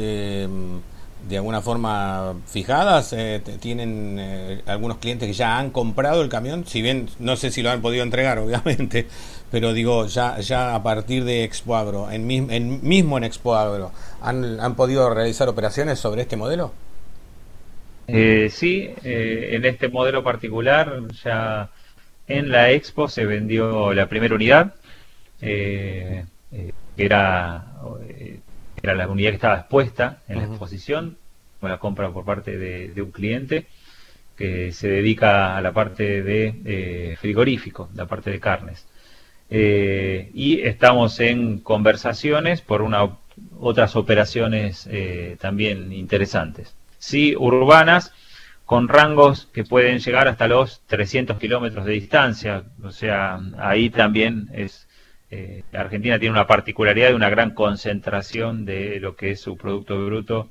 de 1.27 1.37
alguna 1.37 1.61
forma 1.61 2.35
fijadas, 2.47 3.15
tienen 3.59 4.61
algunos 4.65 4.97
clientes 4.97 5.27
que 5.27 5.33
ya 5.33 5.57
han 5.57 5.71
comprado 5.71 6.21
el 6.21 6.29
camión, 6.29 6.65
si 6.65 6.81
bien 6.81 7.09
no 7.19 7.35
sé 7.35 7.51
si 7.51 7.61
lo 7.61 7.69
han 7.69 7.81
podido 7.81 8.03
entregar, 8.03 8.39
obviamente, 8.39 9.07
pero 9.51 9.73
digo, 9.73 10.07
ya, 10.07 10.39
ya 10.39 10.75
a 10.75 10.83
partir 10.83 11.23
de 11.23 11.43
Expo 11.43 12.09
en, 12.11 12.29
en, 12.31 12.87
mismo 12.87 13.17
en 13.17 13.23
Expo 13.23 13.55
¿han, 13.55 14.59
¿han 14.59 14.75
podido 14.75 15.13
realizar 15.13 15.49
operaciones 15.49 15.99
sobre 15.99 16.21
este 16.21 16.37
modelo? 16.37 16.71
Eh, 18.07 18.49
sí, 18.49 18.89
eh, 19.03 19.49
en 19.51 19.65
este 19.65 19.89
modelo 19.89 20.23
particular 20.23 21.01
ya 21.23 21.69
en 22.27 22.51
la 22.51 22.71
expo 22.71 23.07
se 23.07 23.25
vendió 23.25 23.93
la 23.93 24.07
primera 24.07 24.35
unidad, 24.35 24.73
eh, 25.41 26.25
eh 26.51 26.71
era, 26.97 27.65
eh, 28.09 28.39
era 28.81 28.95
la 28.95 29.07
unidad 29.07 29.31
que 29.31 29.35
estaba 29.35 29.57
expuesta 29.57 30.21
en 30.27 30.37
la 30.37 30.45
exposición, 30.45 31.17
con 31.59 31.69
la 31.69 31.77
compra 31.77 32.11
por 32.11 32.25
parte 32.25 32.57
de, 32.57 33.01
un 33.01 33.11
cliente 33.11 33.67
que 34.35 34.71
se 34.71 34.87
dedica 34.87 35.57
a 35.57 35.61
la 35.61 35.71
parte 35.71 36.21
de 36.21 37.17
frigorífico, 37.19 37.89
la 37.95 38.05
parte 38.05 38.29
de 38.29 38.39
carnes. 38.39 38.85
y 39.49 40.61
estamos 40.61 41.19
en 41.19 41.59
conversaciones 41.59 42.61
por 42.61 42.81
una, 42.81 43.17
otras 43.59 43.95
operaciones 43.95 44.87
también 45.39 45.91
interesantes 45.91 46.77
sí 46.99 47.35
urbanas, 47.37 48.13
con 48.65 48.89
rangos 48.89 49.47
que 49.53 49.63
pueden 49.63 49.99
llegar 49.99 50.27
hasta 50.27 50.47
los 50.47 50.81
300 50.87 51.37
kilómetros 51.37 51.85
de 51.85 51.93
distancia. 51.93 52.63
O 52.83 52.91
sea, 52.91 53.39
ahí 53.57 53.89
también 53.89 54.49
es. 54.53 54.86
Eh, 55.29 55.63
Argentina 55.73 56.19
tiene 56.19 56.33
una 56.33 56.47
particularidad 56.47 57.09
de 57.09 57.15
una 57.15 57.29
gran 57.29 57.51
concentración 57.51 58.65
de 58.65 58.99
lo 58.99 59.15
que 59.15 59.31
es 59.31 59.41
su 59.41 59.57
Producto 59.57 60.05
Bruto 60.05 60.49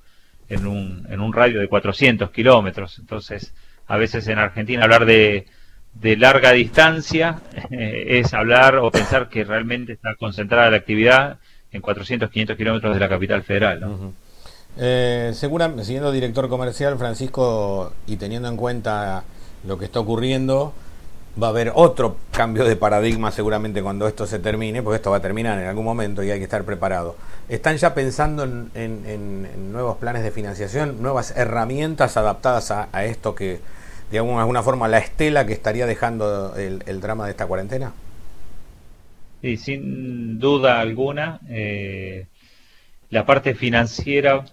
en 0.48 0.66
un, 0.66 1.06
en 1.08 1.20
un 1.20 1.32
radio 1.32 1.60
de 1.60 1.68
400 1.68 2.30
kilómetros. 2.30 2.98
Entonces, 2.98 3.54
a 3.86 3.96
veces 3.96 4.28
en 4.28 4.38
Argentina 4.38 4.84
hablar 4.84 5.06
de, 5.06 5.46
de 5.94 6.16
larga 6.16 6.52
distancia 6.52 7.40
eh, 7.70 8.18
es 8.20 8.34
hablar 8.34 8.76
o 8.76 8.90
pensar 8.90 9.28
que 9.28 9.44
realmente 9.44 9.92
está 9.92 10.14
concentrada 10.14 10.70
la 10.70 10.76
actividad 10.76 11.38
en 11.72 11.80
400, 11.80 12.30
500 12.30 12.56
kilómetros 12.56 12.94
de 12.94 13.00
la 13.00 13.08
capital 13.08 13.42
federal. 13.42 13.80
¿no? 13.80 14.12
Eh, 14.78 15.30
seguramente, 15.34 15.84
siendo 15.84 16.12
director 16.12 16.48
comercial, 16.48 16.98
Francisco, 16.98 17.92
y 18.06 18.16
teniendo 18.16 18.48
en 18.48 18.56
cuenta 18.56 19.24
lo 19.66 19.78
que 19.78 19.86
está 19.86 20.00
ocurriendo, 20.00 20.74
va 21.40 21.48
a 21.48 21.50
haber 21.50 21.72
otro 21.74 22.16
cambio 22.32 22.64
de 22.64 22.76
paradigma 22.76 23.30
seguramente 23.30 23.82
cuando 23.82 24.08
esto 24.08 24.26
se 24.26 24.38
termine, 24.38 24.82
porque 24.82 24.96
esto 24.96 25.10
va 25.10 25.18
a 25.18 25.22
terminar 25.22 25.58
en 25.58 25.66
algún 25.66 25.84
momento 25.84 26.22
y 26.22 26.30
hay 26.30 26.38
que 26.38 26.44
estar 26.44 26.64
preparado. 26.64 27.16
¿Están 27.48 27.76
ya 27.76 27.94
pensando 27.94 28.44
en, 28.44 29.72
nuevos 29.72 29.98
planes 29.98 30.22
de 30.22 30.30
financiación, 30.30 31.02
nuevas 31.02 31.36
herramientas 31.36 32.16
adaptadas 32.16 32.70
a, 32.70 33.04
esto 33.04 33.34
que, 33.34 33.60
de 34.10 34.18
alguna, 34.18 34.62
forma, 34.62 34.88
la 34.88 34.98
estela 34.98 35.46
que 35.46 35.52
estaría 35.52 35.86
dejando 35.86 36.54
el, 36.56 37.00
drama 37.00 37.26
de 37.26 37.32
esta 37.32 37.46
cuarentena? 37.46 37.92
Sí, 39.42 39.58
sin 39.58 40.38
duda 40.38 40.80
alguna. 40.80 41.40
Eh, 41.48 42.26
la 43.10 43.26
parte 43.26 43.54
financiera 43.54 44.44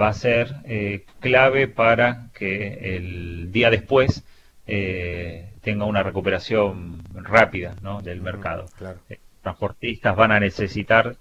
va 0.00 0.08
a 0.08 0.14
ser 0.14 0.56
eh, 0.64 1.04
clave 1.20 1.68
para 1.68 2.30
que 2.34 2.96
el 2.96 3.52
día 3.52 3.70
después 3.70 4.24
eh, 4.66 5.49
tenga 5.60 5.84
una 5.84 6.02
recuperación 6.02 7.02
rápida 7.14 7.74
del 8.02 8.20
mercado. 8.20 8.66
Claro. 8.78 8.98
Eh, 9.08 9.18
transportistas 9.42 10.16
van 10.16 10.32
a 10.32 10.40
necesitar 10.40 11.16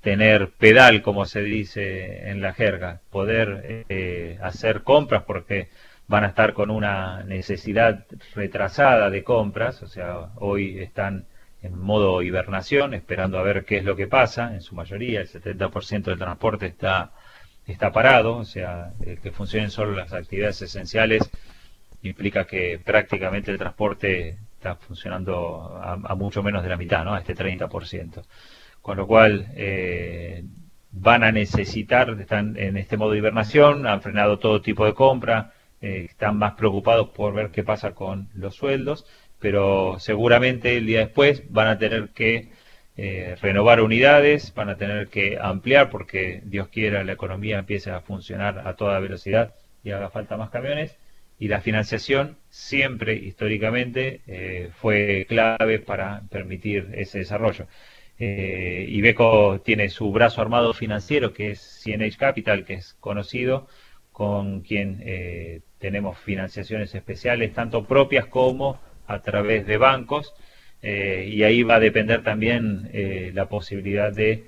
tener 0.00 0.50
pedal, 0.50 1.02
como 1.02 1.24
se 1.24 1.42
dice 1.42 2.28
en 2.30 2.40
la 2.40 2.52
jerga, 2.52 3.00
poder 3.10 3.84
eh, 3.88 4.38
hacer 4.42 4.82
compras 4.82 5.22
porque 5.24 5.68
van 6.06 6.24
a 6.24 6.28
estar 6.28 6.52
con 6.52 6.70
una 6.70 7.22
necesidad 7.24 8.04
retrasada 8.34 9.08
de 9.08 9.24
compras, 9.24 9.82
o 9.82 9.86
sea, 9.86 10.28
hoy 10.36 10.78
están 10.80 11.24
en 11.62 11.78
modo 11.78 12.20
hibernación, 12.20 12.92
esperando 12.92 13.38
a 13.38 13.42
ver 13.42 13.64
qué 13.64 13.78
es 13.78 13.84
lo 13.84 13.96
que 13.96 14.06
pasa, 14.06 14.52
en 14.52 14.60
su 14.60 14.74
mayoría 14.74 15.22
el 15.22 15.28
70% 15.28 16.04
del 16.04 16.18
transporte 16.18 16.66
está, 16.66 17.12
está 17.66 17.90
parado, 17.90 18.36
o 18.36 18.44
sea, 18.44 18.92
que 19.22 19.30
funcionen 19.30 19.70
solo 19.70 19.92
las 19.92 20.12
actividades 20.12 20.60
esenciales 20.60 21.30
implica 22.08 22.46
que 22.46 22.80
prácticamente 22.84 23.50
el 23.50 23.58
transporte 23.58 24.38
está 24.56 24.76
funcionando 24.76 25.80
a, 25.82 26.14
mucho 26.14 26.42
menos 26.42 26.62
de 26.62 26.68
la 26.68 26.76
mitad, 26.76 27.04
¿no? 27.04 27.14
A 27.14 27.20
este 27.20 27.34
30%. 27.34 28.24
Con 28.82 28.96
lo 28.96 29.06
cual, 29.06 29.48
eh, 29.56 30.44
van 30.96 31.24
a 31.24 31.32
necesitar, 31.32 32.16
están 32.20 32.56
en 32.56 32.76
este 32.76 32.96
modo 32.96 33.12
de 33.12 33.18
hibernación, 33.18 33.86
han 33.86 34.00
frenado 34.00 34.38
todo 34.38 34.62
tipo 34.62 34.84
de 34.86 34.94
compra, 34.94 35.52
eh, 35.80 36.06
están 36.08 36.38
más 36.38 36.54
preocupados 36.54 37.08
por 37.10 37.34
ver 37.34 37.50
qué 37.50 37.64
pasa 37.64 37.92
con 37.92 38.28
los 38.34 38.54
sueldos, 38.54 39.06
pero 39.40 39.96
seguramente 39.98 40.76
el 40.76 40.86
día 40.86 41.00
después 41.00 41.42
van 41.50 41.68
a 41.68 41.78
tener 41.78 42.10
que 42.10 42.50
eh, 42.96 43.36
renovar 43.42 43.80
unidades, 43.80 44.54
van 44.54 44.68
a 44.70 44.76
tener 44.76 45.08
que 45.08 45.36
ampliar 45.40 45.90
porque 45.90 46.42
Dios 46.44 46.68
quiera 46.68 47.02
la 47.02 47.12
economía 47.12 47.58
empiece 47.58 47.90
a 47.90 48.00
funcionar 48.00 48.66
a 48.66 48.76
toda 48.76 49.00
velocidad 49.00 49.54
y 49.82 49.90
haga 49.90 50.10
falta 50.10 50.36
más 50.36 50.50
camiones 50.50 50.96
y 51.38 51.48
la 51.48 51.60
financiación 51.60 52.36
siempre 52.48 53.14
históricamente 53.14 54.20
eh, 54.26 54.70
fue 54.80 55.26
clave 55.28 55.78
para 55.80 56.22
permitir 56.30 56.90
ese 56.94 57.18
desarrollo. 57.18 57.66
Eh, 58.18 58.86
Ibeco 58.90 59.60
tiene 59.64 59.88
su 59.88 60.12
brazo 60.12 60.40
armado 60.40 60.72
financiero 60.72 61.32
que 61.32 61.50
es 61.50 61.82
CNH 61.82 62.16
Capital, 62.16 62.64
que 62.64 62.74
es 62.74 62.94
conocido, 63.00 63.66
con 64.12 64.60
quien 64.60 65.02
eh, 65.04 65.62
tenemos 65.78 66.18
financiaciones 66.18 66.94
especiales, 66.94 67.52
tanto 67.52 67.84
propias 67.84 68.26
como 68.26 68.80
a 69.06 69.20
través 69.22 69.66
de 69.66 69.76
bancos, 69.76 70.34
eh, 70.82 71.28
y 71.28 71.42
ahí 71.42 71.62
va 71.64 71.76
a 71.76 71.80
depender 71.80 72.22
también 72.22 72.90
la 73.34 73.48
posibilidad 73.48 74.12
de 74.12 74.44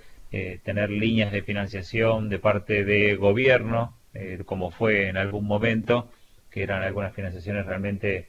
tener 0.64 0.90
líneas 0.90 1.32
de 1.32 1.42
financiación 1.42 2.28
de 2.28 2.38
parte 2.38 2.84
de 2.84 3.16
gobierno, 3.16 3.96
como 4.44 4.70
fue 4.70 5.08
en 5.08 5.16
algún 5.16 5.46
momento, 5.46 6.10
que 6.56 6.62
eran 6.62 6.82
algunas 6.82 7.14
financiaciones 7.14 7.66
realmente 7.66 8.28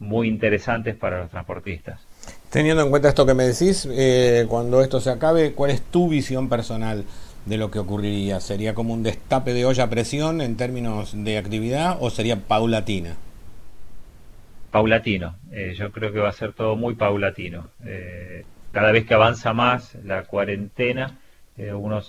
muy 0.00 0.26
interesantes 0.26 0.96
para 0.96 1.20
los 1.20 1.30
transportistas. 1.30 2.00
Teniendo 2.50 2.82
en 2.82 2.90
cuenta 2.90 3.08
esto 3.08 3.24
que 3.24 3.34
me 3.34 3.44
decís, 3.44 3.88
eh, 3.88 4.46
cuando 4.48 4.82
esto 4.82 4.98
se 4.98 5.10
acabe, 5.10 5.52
¿cuál 5.52 5.70
es 5.70 5.80
tu 5.80 6.08
visión 6.08 6.48
personal 6.48 7.04
de 7.46 7.56
lo 7.56 7.70
que 7.70 7.78
ocurriría? 7.78 8.40
¿Sería 8.40 8.74
como 8.74 8.94
un 8.94 9.04
destape 9.04 9.52
de 9.52 9.64
olla 9.64 9.84
a 9.84 9.90
presión 9.90 10.40
en 10.40 10.56
términos 10.56 11.12
de 11.22 11.38
actividad 11.38 11.98
o 12.00 12.10
sería 12.10 12.40
paulatina? 12.40 13.14
Paulatino, 14.72 15.36
eh, 15.52 15.74
yo 15.78 15.92
creo 15.92 16.12
que 16.12 16.18
va 16.18 16.30
a 16.30 16.32
ser 16.32 16.54
todo 16.54 16.74
muy 16.74 16.96
paulatino. 16.96 17.68
Eh, 17.86 18.44
cada 18.72 18.90
vez 18.90 19.06
que 19.06 19.14
avanza 19.14 19.52
más 19.52 19.94
la 20.02 20.24
cuarentena, 20.24 21.16
uno 21.56 22.02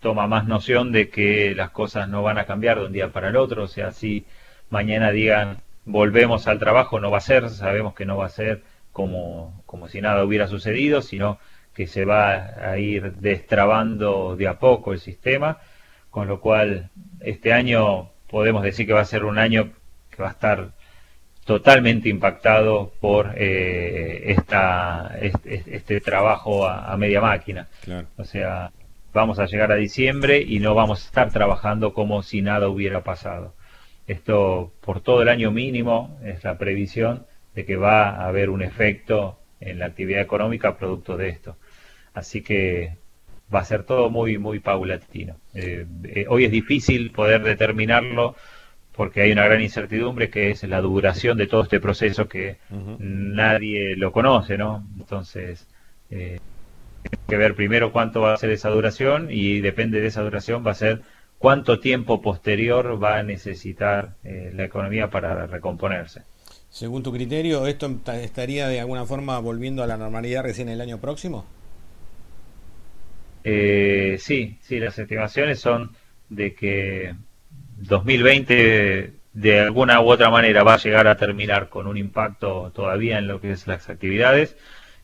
toma 0.00 0.26
más 0.26 0.46
noción 0.46 0.92
de 0.92 1.08
que 1.08 1.54
las 1.54 1.70
cosas 1.70 2.10
no 2.10 2.22
van 2.22 2.36
a 2.36 2.44
cambiar 2.44 2.78
de 2.78 2.86
un 2.86 2.92
día 2.92 3.10
para 3.10 3.28
el 3.28 3.36
otro, 3.36 3.64
o 3.64 3.68
sea, 3.68 3.90
si 3.90 4.26
mañana 4.70 5.10
digan 5.10 5.58
volvemos 5.84 6.46
al 6.46 6.58
trabajo, 6.58 7.00
no 7.00 7.10
va 7.10 7.18
a 7.18 7.22
ser, 7.22 7.48
sabemos 7.50 7.94
que 7.94 8.04
no 8.04 8.16
va 8.16 8.26
a 8.26 8.30
ser 8.30 8.62
como, 8.92 9.62
como 9.66 9.88
si 9.88 10.00
nada 10.00 10.24
hubiera 10.24 10.46
sucedido, 10.46 11.02
sino 11.02 11.38
que 11.74 11.86
se 11.86 12.04
va 12.04 12.70
a 12.70 12.78
ir 12.78 13.14
destrabando 13.14 14.36
de 14.36 14.48
a 14.48 14.58
poco 14.58 14.92
el 14.92 15.00
sistema, 15.00 15.58
con 16.10 16.28
lo 16.28 16.40
cual 16.40 16.90
este 17.20 17.52
año 17.52 18.10
podemos 18.28 18.62
decir 18.62 18.86
que 18.86 18.92
va 18.92 19.00
a 19.00 19.04
ser 19.06 19.24
un 19.24 19.38
año 19.38 19.72
que 20.10 20.22
va 20.22 20.28
a 20.28 20.32
estar 20.32 20.72
totalmente 21.44 22.10
impactado 22.10 22.92
por 23.00 23.32
eh, 23.36 24.32
esta, 24.32 25.16
este, 25.20 25.62
este 25.66 26.00
trabajo 26.00 26.66
a, 26.68 26.94
media 26.98 27.22
máquina. 27.22 27.68
O 28.18 28.24
sea, 28.24 28.70
vamos 29.14 29.38
a 29.38 29.46
llegar 29.46 29.72
a 29.72 29.76
diciembre 29.76 30.42
y 30.46 30.58
no 30.58 30.74
vamos 30.74 31.02
a 31.02 31.06
estar 31.06 31.30
trabajando 31.32 31.94
como 31.94 32.22
si 32.22 32.42
nada 32.42 32.68
hubiera 32.68 33.02
pasado. 33.02 33.54
Esto 34.08 34.72
por 34.80 35.02
todo 35.02 35.22
el 35.22 35.28
año 35.28 35.52
mínimo 35.52 36.18
es 36.24 36.42
la 36.42 36.58
previsión 36.58 37.26
de 37.54 37.64
que 37.64 37.76
va 37.76 38.08
a 38.08 38.26
haber 38.26 38.50
un 38.50 38.62
efecto 38.62 39.38
en 39.60 39.78
la 39.78 39.86
actividad 39.86 40.22
económica 40.22 40.78
producto 40.78 41.16
de 41.16 41.28
esto. 41.28 41.56
Así 42.14 42.42
que 42.42 42.96
va 43.54 43.60
a 43.60 43.64
ser 43.64 43.84
todo 43.84 44.08
muy, 44.08 44.38
muy 44.38 44.60
paulatino. 44.60 45.36
Eh, 45.54 45.86
eh, 46.04 46.26
hoy 46.28 46.46
es 46.46 46.50
difícil 46.50 47.10
poder 47.10 47.42
determinarlo 47.42 48.34
porque 48.96 49.22
hay 49.22 49.32
una 49.32 49.44
gran 49.44 49.60
incertidumbre 49.60 50.30
que 50.30 50.50
es 50.50 50.62
la 50.64 50.80
duración 50.80 51.38
de 51.38 51.46
todo 51.46 51.62
este 51.62 51.78
proceso 51.78 52.28
que 52.28 52.56
nadie 52.98 53.94
lo 53.94 54.10
conoce, 54.10 54.58
¿no? 54.58 54.84
Entonces, 54.98 55.68
eh, 56.10 56.40
hay 57.04 57.18
que 57.28 57.36
ver 57.36 57.54
primero 57.54 57.92
cuánto 57.92 58.22
va 58.22 58.34
a 58.34 58.38
ser 58.38 58.50
esa 58.50 58.70
duración 58.70 59.28
y 59.30 59.60
depende 59.60 60.00
de 60.00 60.08
esa 60.08 60.22
duración 60.22 60.66
va 60.66 60.72
a 60.72 60.74
ser 60.74 61.02
cuánto 61.38 61.80
tiempo 61.80 62.20
posterior 62.20 63.02
va 63.02 63.18
a 63.18 63.22
necesitar 63.22 64.14
eh, 64.24 64.52
la 64.54 64.64
economía 64.64 65.08
para 65.08 65.46
recomponerse. 65.46 66.22
Según 66.70 67.02
tu 67.02 67.12
criterio, 67.12 67.66
¿esto 67.66 67.90
estaría 68.14 68.68
de 68.68 68.80
alguna 68.80 69.06
forma 69.06 69.38
volviendo 69.38 69.82
a 69.82 69.86
la 69.86 69.96
normalidad 69.96 70.42
recién 70.42 70.68
el 70.68 70.80
año 70.80 70.98
próximo? 70.98 71.46
Eh, 73.44 74.16
sí, 74.18 74.58
sí, 74.60 74.78
las 74.78 74.98
estimaciones 74.98 75.60
son 75.60 75.92
de 76.28 76.54
que 76.54 77.14
2020 77.78 79.12
de 79.32 79.60
alguna 79.60 80.00
u 80.00 80.10
otra 80.10 80.30
manera 80.30 80.64
va 80.64 80.74
a 80.74 80.78
llegar 80.78 81.06
a 81.06 81.16
terminar 81.16 81.68
con 81.68 81.86
un 81.86 81.96
impacto 81.96 82.72
todavía 82.74 83.18
en 83.18 83.28
lo 83.28 83.40
que 83.40 83.52
es 83.52 83.66
las 83.66 83.88
actividades 83.88 84.56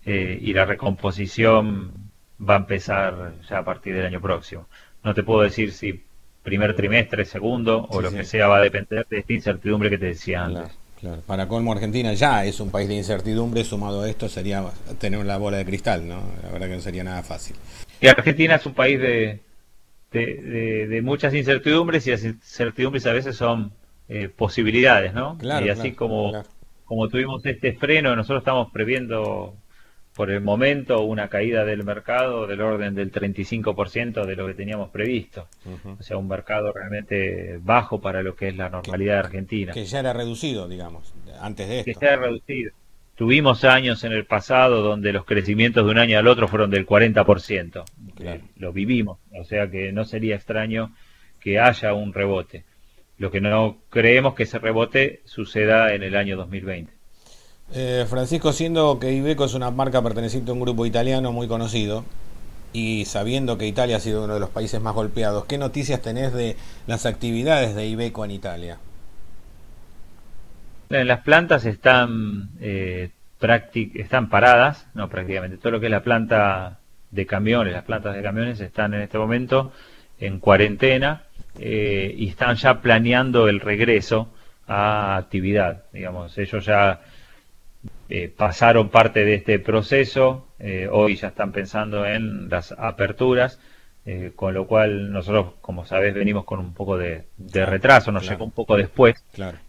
eh, 0.05 0.39
y 0.41 0.53
la 0.53 0.65
recomposición 0.65 1.93
va 2.39 2.55
a 2.55 2.59
empezar 2.59 3.35
ya 3.49 3.59
a 3.59 3.65
partir 3.65 3.95
del 3.95 4.07
año 4.07 4.21
próximo. 4.21 4.69
No 5.03 5.15
te 5.15 5.23
puedo 5.23 5.43
decir 5.43 5.73
si 5.73 6.03
primer 6.45 6.77
trimestre, 6.77 7.25
segundo, 7.25 7.87
o 7.89 8.01
lo 8.01 8.13
que 8.13 8.23
sea, 8.23 8.47
va 8.47 8.59
a 8.59 8.61
depender 8.61 9.07
de 9.09 9.19
esta 9.19 9.33
incertidumbre 9.33 9.91
que 9.91 9.99
te 9.99 10.07
decía 10.07 10.45
antes. 10.45 10.71
Claro, 11.01 11.23
Para 11.27 11.49
colmo, 11.49 11.73
Argentina 11.73 12.13
ya 12.13 12.45
es 12.45 12.61
un 12.61 12.71
país 12.71 12.87
de 12.87 12.95
incertidumbre, 12.95 13.65
sumado 13.65 14.03
a 14.03 14.09
esto 14.09 14.29
sería 14.29 14.63
tener 14.99 15.25
la 15.25 15.39
bola 15.39 15.57
de 15.57 15.65
cristal, 15.65 16.07
¿no? 16.07 16.23
La 16.43 16.51
verdad 16.51 16.69
que 16.69 16.75
no 16.75 16.81
sería 16.81 17.03
nada 17.03 17.23
fácil. 17.23 17.57
Y 18.01 18.07
Argentina 18.09 18.57
es 18.57 18.67
un 18.67 18.75
país 18.75 19.01
de, 19.01 19.41
de, 20.13 21.01
muchas 21.03 21.35
incertidumbres 21.35 22.07
y 22.07 22.11
las 22.11 22.25
incertidumbres 22.25 23.07
a 23.07 23.13
veces 23.13 23.37
son 23.37 23.73
eh, 24.09 24.29
posibilidades, 24.29 25.15
¿no? 25.15 25.39
y 25.43 25.69
así 25.71 25.93
como, 25.93 26.45
como 26.85 27.09
tuvimos 27.09 27.45
este 27.47 27.73
freno, 27.73 28.15
nosotros 28.15 28.43
estamos 28.43 28.71
previendo 28.71 29.55
por 30.15 30.31
el 30.31 30.41
momento 30.41 31.03
una 31.03 31.29
caída 31.29 31.65
del 31.65 31.83
mercado 31.83 32.47
del 32.47 32.61
orden 32.61 32.95
del 32.95 33.11
35% 33.11 34.25
de 34.25 34.37
lo 34.37 34.47
que 34.47 34.55
teníamos 34.55 34.91
previsto. 34.91 35.49
O 35.99 36.03
sea, 36.03 36.17
un 36.17 36.29
mercado 36.29 36.73
realmente 36.73 37.59
bajo 37.61 38.01
para 38.01 38.23
lo 38.23 38.37
que 38.37 38.49
es 38.49 38.57
la 38.57 38.69
normalidad 38.69 39.15
de 39.15 39.19
Argentina. 39.19 39.73
Que 39.73 39.85
ya 39.85 39.99
era 40.01 40.13
reducido, 40.13 40.69
digamos, 40.69 41.15
antes 41.41 41.69
de 41.69 41.81
esto. 41.81 41.93
Que 41.93 42.07
ya 42.07 42.13
era 42.13 42.23
reducido. 42.23 42.73
Tuvimos 43.17 43.65
años 43.65 44.03
en 44.05 44.13
el 44.13 44.25
pasado 44.25 44.83
donde 44.83 45.13
los 45.13 45.25
crecimientos 45.25 45.85
de 45.85 45.91
un 45.91 45.99
año 45.99 46.19
al 46.19 46.27
otro 46.27 46.49
fueron 46.49 46.71
del 46.71 46.87
40%. 46.87 47.85
Lo 48.57 48.73
vivimos, 48.73 49.19
o 49.39 49.45
sea 49.45 49.71
que 49.71 49.93
no 49.93 50.05
sería 50.05 50.37
extraño 50.37 50.93
que 51.41 51.59
haya 51.59 51.93
un 51.93 52.13
rebote. 52.13 52.65
Lo 53.19 53.31
que 53.31 53.41
no 53.41 53.79
creemos 53.91 54.35
que 54.35 54.45
ese 54.45 54.59
rebote 54.59 55.23
suceda 55.25 55.95
en 55.95 56.03
el 56.03 56.17
año 56.17 56.37
2020. 56.37 56.93
Eh, 57.73 58.07
Francisco, 58.09 58.53
siendo 58.53 58.99
que 58.99 59.13
Ibeco 59.13 59.45
es 59.45 59.55
una 59.55 59.71
marca 59.71 60.03
perteneciente 60.03 60.51
a 60.51 60.55
un 60.55 60.61
grupo 60.61 60.87
italiano 60.87 61.33
muy 61.33 61.49
conocido 61.49 62.05
y 62.73 63.05
sabiendo 63.07 63.57
que 63.57 63.67
Italia 63.67 63.97
ha 63.97 64.01
sido 64.01 64.25
uno 64.25 64.35
de 64.35 64.41
los 64.41 64.51
países 64.51 64.81
más 64.81 64.95
golpeados, 64.95 65.47
¿qué 65.47 65.59
noticias 65.59 66.03
tenés 66.03 66.33
de 66.33 66.57
las 66.87 67.07
actividades 67.07 67.75
de 67.75 67.87
Ibeco 67.87 68.25
en 68.25 68.31
Italia? 68.33 68.79
Las 70.89 71.21
plantas 71.21 71.65
están, 71.65 72.51
eh, 72.61 73.11
están 73.95 74.29
paradas, 74.29 74.87
no 74.95 75.09
prácticamente, 75.09 75.57
todo 75.57 75.73
lo 75.73 75.81
que 75.81 75.87
es 75.87 75.93
la 75.93 76.03
planta 76.03 76.79
de 77.11 77.27
camiones, 77.27 77.73
las 77.73 77.85
plantas 77.85 78.15
de 78.15 78.23
camiones 78.23 78.61
están 78.61 78.95
en 78.95 79.03
este 79.03 79.19
momento 79.19 79.73
en 80.19 80.39
cuarentena 80.39 81.23
eh, 81.59 82.15
y 82.17 82.29
están 82.29 82.57
ya 82.57 82.81
planeando 82.81 83.49
el 83.49 83.61
regreso 83.61 84.29
a 84.67 85.17
actividad. 85.17 85.85
Digamos, 85.93 86.37
ellos 86.39 86.65
ya 86.65 87.01
eh, 88.09 88.33
pasaron 88.35 88.91
parte 88.91 89.25
de 89.25 89.35
este 89.35 89.59
proceso, 89.59 90.47
eh, 90.59 90.89
hoy 90.91 91.17
ya 91.17 91.29
están 91.29 91.53
pensando 91.53 92.07
en 92.07 92.49
las 92.51 92.73
aperturas, 92.73 93.59
eh, 94.07 94.33
con 94.37 94.53
lo 94.53 94.67
cual 94.67 95.11
nosotros, 95.11 95.55
como 95.63 95.87
sabes, 95.87 96.13
venimos 96.13 96.45
con 96.45 96.59
un 96.61 96.75
poco 96.75 96.99
de, 96.99 97.25
retraso, 97.53 98.13
nos 98.13 98.29
llegó 98.29 98.45
un 98.45 98.51
poco 98.51 98.77
después 98.77 99.15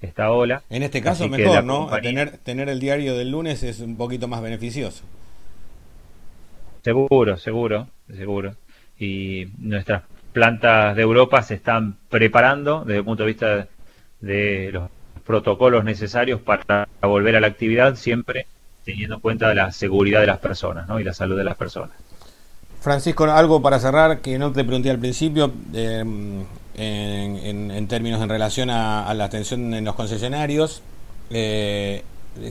esta 0.02 0.32
ola. 0.32 0.64
En 0.70 0.84
este 0.84 1.02
caso 1.02 1.30
mejor, 1.30 1.64
¿no? 1.64 1.90
Tener, 2.02 2.38
tener 2.40 2.68
el 2.68 2.80
diario 2.80 3.16
del 3.16 3.32
lunes 3.32 3.64
es 3.64 3.80
un 3.80 3.96
poquito 3.96 4.28
más 4.28 4.42
beneficioso. 4.42 5.06
Seguro, 6.84 7.38
seguro, 7.38 7.88
seguro. 8.14 8.56
y 9.00 9.48
nuestras 9.58 10.04
plantas 10.34 10.96
de 10.98 11.02
Europa 11.02 11.42
se 11.42 11.56
están 11.56 11.98
preparando 12.10 12.84
desde 12.84 13.00
el 13.00 13.06
punto 13.06 13.24
de 13.24 13.28
vista 13.28 13.68
de 14.20 14.70
los 14.74 14.90
protocolos 15.26 15.84
necesarios 15.84 16.40
para 16.42 16.88
volver 17.02 17.36
a 17.36 17.40
la 17.40 17.48
actividad, 17.48 17.96
siempre 17.96 18.48
teniendo 18.86 19.16
en 19.16 19.22
cuenta 19.22 19.54
la 19.54 19.72
seguridad 19.72 20.22
de 20.22 20.28
las 20.28 20.38
personas 20.38 20.88
¿no? 20.88 21.00
y 21.00 21.04
la 21.04 21.14
salud 21.14 21.36
de 21.36 21.44
las 21.44 21.58
personas. 21.58 21.98
Francisco, 22.82 23.24
algo 23.24 23.64
para 23.64 23.80
cerrar 23.80 24.22
que 24.22 24.38
no 24.38 24.52
te 24.52 24.64
pregunté 24.64 24.92
al 24.92 25.00
principio, 25.00 25.52
eh, 25.74 26.04
en, 26.76 27.88
términos 27.88 28.22
en 28.22 28.30
relación 28.30 28.70
a, 28.70 29.12
la 29.16 29.26
atención 29.26 29.74
en 29.74 29.84
los 29.84 29.96
concesionarios. 29.96 30.84
Eh, 31.32 32.04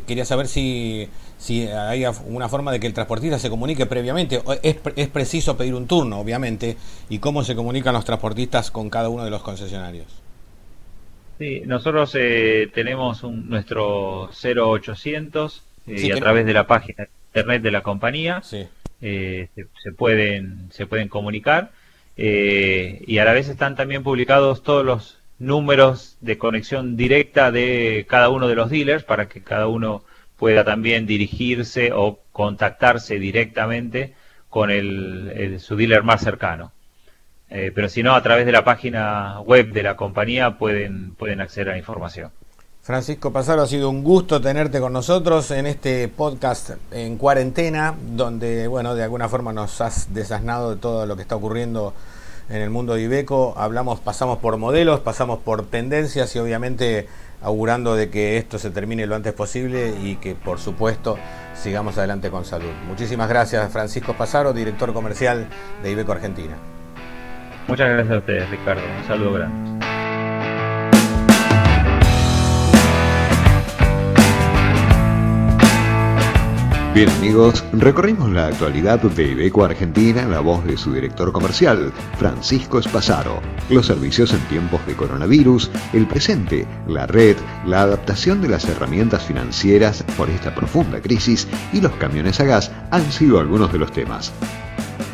quería 0.09 0.25
saber 0.25 0.49
si, 0.49 1.09
si 1.39 1.69
hay 1.69 2.05
una 2.27 2.49
forma 2.49 2.73
de 2.73 2.81
que 2.81 2.89
el 2.89 2.95
transportista 2.95 3.39
se 3.39 3.49
comunique 3.49 3.87
previamente. 3.87 4.43
Es, 4.63 4.79
es 4.97 5.09
preciso 5.09 5.57
pedir 5.57 5.75
un 5.75 5.87
turno, 5.87 6.19
obviamente, 6.19 6.77
y 7.09 7.21
cómo 7.21 7.45
se 7.45 7.55
comunican 7.55 7.95
los 7.95 8.05
transportistas 8.05 8.73
con 8.73 8.91
cada 8.91 9.11
uno 9.11 9.25
de 9.25 9.31
los 9.31 9.43
concesionarios. 9.43 10.24
Sí, 11.39 11.63
nosotros 11.67 12.15
eh, 12.15 12.71
tenemos 12.73 13.23
un, 13.23 13.49
nuestro 13.49 14.31
0800 14.31 15.63
y 15.87 16.11
a 16.11 16.17
través 16.17 16.47
de 16.47 16.55
la 16.55 16.67
página 16.67 17.09
internet 17.29 17.63
de 17.63 17.71
la 17.71 17.83
compañía. 17.83 18.41
Sí 18.43 18.67
eh, 19.07 19.49
se, 19.83 19.93
pueden, 19.93 20.69
se 20.71 20.87
pueden 20.87 21.09
comunicar. 21.09 21.73
Eh, 22.17 23.03
y 23.07 23.19
a 23.19 23.25
la 23.27 23.35
vez 23.35 23.49
están 23.51 23.77
también 23.77 24.03
publicados 24.03 24.63
todos 24.63 24.85
los 24.85 25.19
números 25.39 26.17
de 26.23 26.39
conexión 26.39 26.97
directa 26.97 27.51
de 27.51 28.07
cada 28.09 28.31
uno 28.31 28.49
de 28.49 28.55
los 28.55 28.71
dealers 28.71 29.05
para 29.05 29.29
que 29.29 29.43
cada 29.43 29.69
uno 29.69 30.05
pueda 30.39 30.65
también 30.65 31.07
dirigirse 31.07 31.93
o 31.93 32.21
contactarse 32.33 33.19
directamente 33.19 34.15
con 34.49 34.71
el, 34.71 35.59
su 35.61 35.77
dealer 35.77 36.03
más 36.03 36.23
cercano. 36.23 36.73
Eh, 37.57 37.71
pero 37.73 37.89
si 37.89 38.03
no, 38.03 38.17
a 38.17 38.23
través 38.23 38.47
de 38.47 38.51
la 38.51 38.65
página 38.65 39.41
web 39.43 39.73
de 39.73 39.85
la 39.85 39.95
compañía 39.95 40.59
pueden, 40.59 41.15
pueden 41.15 41.41
acceder 41.41 41.69
a 41.69 41.73
la 41.73 41.79
información. 41.79 42.33
Francisco 42.83 43.33
Pasaro, 43.33 43.63
ha 43.63 43.69
sido 43.69 43.89
un 43.91 44.03
gusto 44.03 44.41
tenerte 44.41 44.81
con 44.81 44.93
nosotros 44.93 45.53
en 45.53 45.67
este 45.67 46.09
podcast 46.09 46.71
en 46.91 47.17
cuarentena, 47.17 47.95
donde, 48.11 48.67
bueno, 48.67 48.97
de 48.97 49.05
alguna 49.05 49.29
forma 49.29 49.53
nos 49.53 49.81
has 49.81 50.13
desasnado 50.13 50.75
de 50.75 50.81
todo 50.81 51.07
lo 51.07 51.15
que 51.15 51.23
está 51.23 51.37
ocurriendo 51.37 51.95
en 52.49 52.61
el 52.61 52.71
mundo 52.71 52.95
de 52.95 53.03
Ibeco. 53.03 53.55
Hablamos, 53.57 54.01
pasamos 54.01 54.39
por 54.39 54.57
modelos, 54.57 54.99
pasamos 54.99 55.39
por 55.39 55.65
tendencias 55.65 56.35
y 56.35 56.41
obviamente 56.41 57.07
augurando 57.41 57.95
de 57.95 58.11
que 58.11 58.37
esto 58.37 58.59
se 58.59 58.71
termine 58.71 59.07
lo 59.07 59.15
antes 59.15 59.33
posible 59.33 59.95
y 60.03 60.17
que, 60.17 60.35
por 60.35 60.59
supuesto, 60.59 61.19
sigamos 61.55 61.99
adelante 61.99 62.31
con 62.31 62.45
salud. 62.45 62.73
Muchísimas 62.89 63.29
gracias, 63.29 63.71
Francisco 63.73 64.15
Pasaro, 64.15 64.53
director 64.53 64.93
comercial 64.93 65.47
de 65.85 65.93
Ibeco 65.93 66.11
Argentina. 66.11 66.74
Muchas 67.67 67.89
gracias 67.89 68.15
a 68.15 68.19
ustedes, 68.19 68.51
Ricardo. 68.51 68.83
Un 69.01 69.07
saludo 69.07 69.33
grande. 69.33 69.75
Bien 76.95 77.11
amigos, 77.11 77.65
recorrimos 77.73 78.31
la 78.31 78.47
actualidad 78.47 79.01
de 79.01 79.33
Ibeco 79.33 79.65
Argentina 79.65 80.29
la 80.29 80.39
voz 80.39 80.65
de 80.65 80.77
su 80.77 80.93
director 80.93 81.33
comercial, 81.33 81.93
Francisco 82.19 82.79
Espasaro, 82.79 83.41
los 83.69 83.87
servicios 83.87 84.33
en 84.33 84.39
tiempos 84.43 84.87
de 84.87 84.95
coronavirus, 84.95 85.73
el 85.93 86.07
presente, 86.07 86.69
la 86.87 87.09
red, 87.09 87.37
la 87.67 87.83
adaptación 87.83 88.41
de 88.41 88.49
las 88.49 88.67
herramientas 88.67 89.25
financieras 89.25 90.05
por 90.17 90.31
esta 90.31 90.55
profunda 90.55 91.01
crisis 91.01 91.49
y 91.73 91.81
los 91.81 91.91
camiones 91.95 92.39
a 92.39 92.45
gas 92.45 92.71
han 92.93 93.11
sido 93.11 93.41
algunos 93.41 93.73
de 93.73 93.79
los 93.81 93.91
temas. 93.91 94.33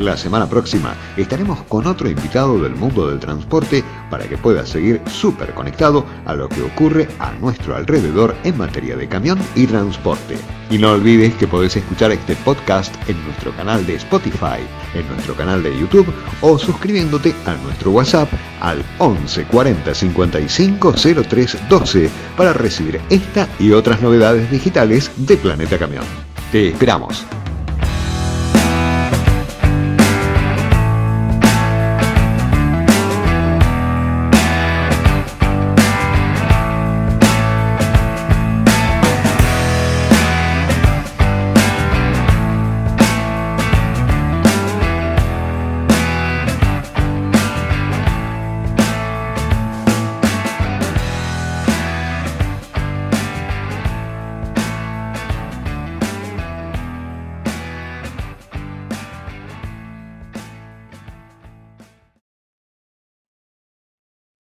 La 0.00 0.16
semana 0.16 0.48
próxima 0.48 0.94
estaremos 1.18 1.62
con 1.64 1.86
otro 1.86 2.08
invitado 2.08 2.58
del 2.58 2.74
mundo 2.74 3.06
del 3.06 3.20
transporte 3.20 3.84
para 4.08 4.26
que 4.26 4.38
pueda 4.38 4.64
seguir 4.64 5.02
súper 5.06 5.52
conectado 5.52 6.06
a 6.24 6.32
lo 6.32 6.48
que 6.48 6.62
ocurre 6.62 7.06
a 7.18 7.32
nuestro 7.32 7.76
alrededor 7.76 8.34
en 8.44 8.56
materia 8.56 8.96
de 8.96 9.06
camión 9.06 9.38
y 9.54 9.66
transporte. 9.66 10.38
Y 10.70 10.78
no 10.78 10.92
olvides 10.92 11.34
que 11.34 11.46
podés 11.46 11.76
escuchar 11.76 12.12
este 12.12 12.34
podcast 12.36 12.94
en 13.10 13.22
nuestro 13.26 13.54
canal 13.54 13.86
de 13.86 13.96
Spotify, 13.96 14.64
en 14.94 15.06
nuestro 15.06 15.34
canal 15.34 15.62
de 15.62 15.78
YouTube 15.78 16.10
o 16.40 16.58
suscribiéndote 16.58 17.34
a 17.44 17.52
nuestro 17.62 17.90
WhatsApp 17.90 18.30
al 18.62 18.82
11 19.00 19.44
40 19.44 19.94
55 19.94 20.94
03 21.28 21.58
12 21.68 22.10
para 22.38 22.54
recibir 22.54 23.02
esta 23.10 23.46
y 23.58 23.72
otras 23.72 24.00
novedades 24.00 24.50
digitales 24.50 25.10
de 25.18 25.36
Planeta 25.36 25.76
Camión. 25.76 26.04
Te 26.50 26.68
esperamos. 26.68 27.26